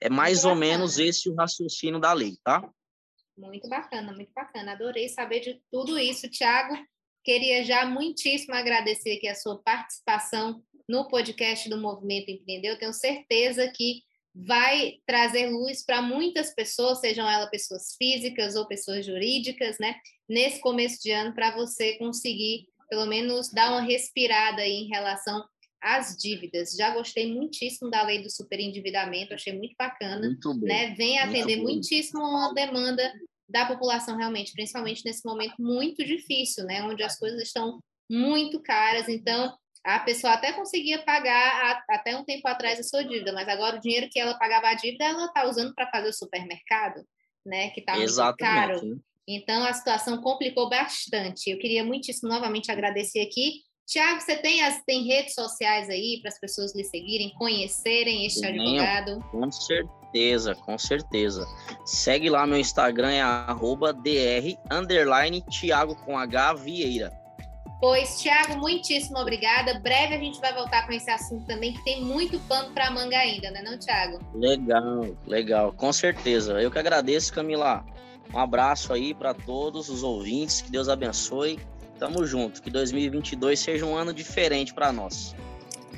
É 0.00 0.08
mais 0.08 0.44
ou 0.44 0.54
menos 0.54 0.98
esse 0.98 1.28
o 1.28 1.34
raciocínio 1.34 2.00
da 2.00 2.12
lei, 2.12 2.36
tá? 2.42 2.66
Muito 3.36 3.68
bacana, 3.68 4.12
muito 4.12 4.32
bacana. 4.32 4.72
Adorei 4.72 5.08
saber 5.08 5.40
de 5.40 5.60
tudo 5.70 5.98
isso, 5.98 6.28
Tiago. 6.28 6.74
Queria 7.22 7.64
já 7.64 7.84
muitíssimo 7.84 8.54
agradecer 8.54 9.16
aqui 9.16 9.28
a 9.28 9.34
sua 9.34 9.58
participação 9.62 10.62
no 10.88 11.06
podcast 11.08 11.68
do 11.68 11.76
Movimento 11.76 12.30
Empreender. 12.30 12.68
Eu 12.68 12.78
tenho 12.78 12.92
certeza 12.92 13.70
que 13.74 14.02
vai 14.34 14.94
trazer 15.06 15.48
luz 15.48 15.84
para 15.84 16.00
muitas 16.00 16.54
pessoas, 16.54 17.00
sejam 17.00 17.28
elas 17.28 17.50
pessoas 17.50 17.94
físicas 17.96 18.56
ou 18.56 18.66
pessoas 18.66 19.04
jurídicas, 19.04 19.78
né? 19.78 19.96
Nesse 20.28 20.60
começo 20.60 21.00
de 21.02 21.10
ano, 21.10 21.34
para 21.34 21.54
você 21.54 21.98
conseguir 21.98 22.66
pelo 22.90 23.06
menos 23.06 23.50
dar 23.50 23.70
uma 23.70 23.80
respirada 23.80 24.62
aí 24.62 24.72
em 24.72 24.88
relação 24.88 25.42
às 25.80 26.16
dívidas. 26.16 26.72
Já 26.72 26.92
gostei 26.92 27.32
muitíssimo 27.32 27.90
da 27.90 28.02
lei 28.02 28.22
do 28.22 28.30
superendividamento, 28.30 29.32
achei 29.32 29.56
muito 29.56 29.74
bacana, 29.78 30.26
muito 30.26 30.54
né? 30.60 30.94
Vem 30.94 31.18
atender 31.18 31.56
muito 31.56 31.74
muitíssimo 31.74 32.20
uma 32.20 32.52
demanda 32.52 33.10
da 33.48 33.66
população 33.66 34.16
realmente, 34.16 34.52
principalmente 34.52 35.04
nesse 35.04 35.24
momento 35.24 35.54
muito 35.58 36.04
difícil, 36.04 36.64
né, 36.64 36.82
onde 36.84 37.02
as 37.02 37.18
coisas 37.18 37.42
estão 37.42 37.80
muito 38.08 38.62
caras, 38.62 39.08
então 39.08 39.52
a 39.84 39.98
pessoa 39.98 40.34
até 40.34 40.52
conseguia 40.52 41.02
pagar 41.02 41.82
a, 41.88 41.96
até 41.96 42.16
um 42.16 42.24
tempo 42.24 42.46
atrás 42.46 42.78
a 42.78 42.82
sua 42.82 43.02
dívida, 43.02 43.32
mas 43.32 43.48
agora 43.48 43.76
o 43.76 43.80
dinheiro 43.80 44.08
que 44.10 44.20
ela 44.20 44.38
pagava 44.38 44.68
a 44.68 44.74
dívida, 44.74 45.04
ela 45.04 45.24
está 45.24 45.48
usando 45.48 45.74
para 45.74 45.90
fazer 45.90 46.08
o 46.08 46.12
supermercado, 46.12 47.02
né, 47.44 47.70
que 47.70 47.80
está 47.80 47.96
muito 47.96 48.36
caro. 48.36 49.00
Então, 49.28 49.64
a 49.64 49.72
situação 49.72 50.20
complicou 50.20 50.68
bastante. 50.68 51.50
Eu 51.50 51.58
queria 51.58 51.84
muitíssimo 51.84 52.28
novamente 52.28 52.70
agradecer 52.70 53.20
aqui. 53.20 53.62
Tiago, 53.86 54.20
você 54.20 54.36
tem, 54.36 54.62
as, 54.62 54.80
tem 54.84 55.04
redes 55.04 55.34
sociais 55.34 55.90
aí 55.90 56.20
para 56.22 56.28
as 56.28 56.38
pessoas 56.38 56.74
lhe 56.76 56.84
seguirem, 56.84 57.34
conhecerem 57.34 58.24
este 58.24 58.40
Tenho, 58.40 58.62
advogado? 58.62 59.20
Com 59.32 59.50
certeza, 59.50 60.54
com 60.54 60.78
certeza. 60.78 61.44
Segue 61.84 62.30
lá 62.30 62.46
meu 62.46 62.58
Instagram, 62.58 63.10
é 63.10 63.20
arroba 63.20 63.92
dr, 63.92 64.56
underline, 64.70 65.42
Thiago 65.42 65.96
com 65.96 66.16
H, 66.16 66.54
Vieira. 66.54 67.20
Pois, 67.80 68.20
Tiago, 68.20 68.58
muitíssimo 68.58 69.18
obrigada. 69.18 69.80
Breve 69.80 70.14
a 70.14 70.18
gente 70.18 70.38
vai 70.38 70.52
voltar 70.52 70.86
com 70.86 70.92
esse 70.92 71.10
assunto 71.10 71.46
também, 71.46 71.72
que 71.72 71.82
tem 71.82 72.04
muito 72.04 72.38
pano 72.40 72.70
para 72.72 72.90
manga 72.90 73.16
ainda, 73.16 73.50
né 73.50 73.62
não, 73.62 73.78
Tiago? 73.78 74.20
Legal, 74.34 75.16
legal, 75.26 75.72
com 75.72 75.92
certeza. 75.92 76.60
Eu 76.60 76.70
que 76.70 76.78
agradeço, 76.78 77.32
Camila. 77.32 77.84
Um 78.32 78.38
abraço 78.38 78.92
aí 78.92 79.12
para 79.12 79.34
todos 79.34 79.88
os 79.88 80.02
ouvintes, 80.02 80.60
que 80.60 80.70
Deus 80.70 80.88
abençoe. 80.88 81.58
Tamo 81.98 82.24
junto, 82.24 82.62
que 82.62 82.70
2022 82.70 83.58
seja 83.58 83.84
um 83.84 83.96
ano 83.96 84.14
diferente 84.14 84.72
para 84.72 84.92
nós. 84.92 85.34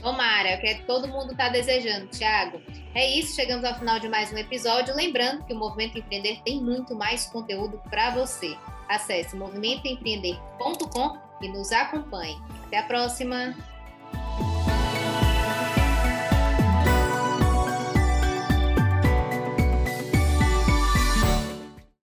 Tomara, 0.00 0.48
é 0.48 0.56
o 0.56 0.60
que 0.60 0.84
todo 0.84 1.06
mundo 1.06 1.30
está 1.30 1.48
desejando, 1.48 2.08
Thiago. 2.08 2.60
É 2.94 3.08
isso, 3.08 3.36
chegamos 3.36 3.64
ao 3.64 3.78
final 3.78 4.00
de 4.00 4.08
mais 4.08 4.32
um 4.32 4.36
episódio. 4.36 4.94
Lembrando 4.96 5.44
que 5.44 5.54
o 5.54 5.56
Movimento 5.56 5.96
Empreender 5.98 6.40
tem 6.44 6.60
muito 6.60 6.94
mais 6.94 7.26
conteúdo 7.26 7.80
para 7.88 8.10
você. 8.10 8.56
Acesse 8.88 9.36
movimentoempreender.com 9.36 11.18
e 11.40 11.48
nos 11.48 11.70
acompanhe. 11.70 12.36
Até 12.66 12.78
a 12.78 12.82
próxima! 12.82 13.54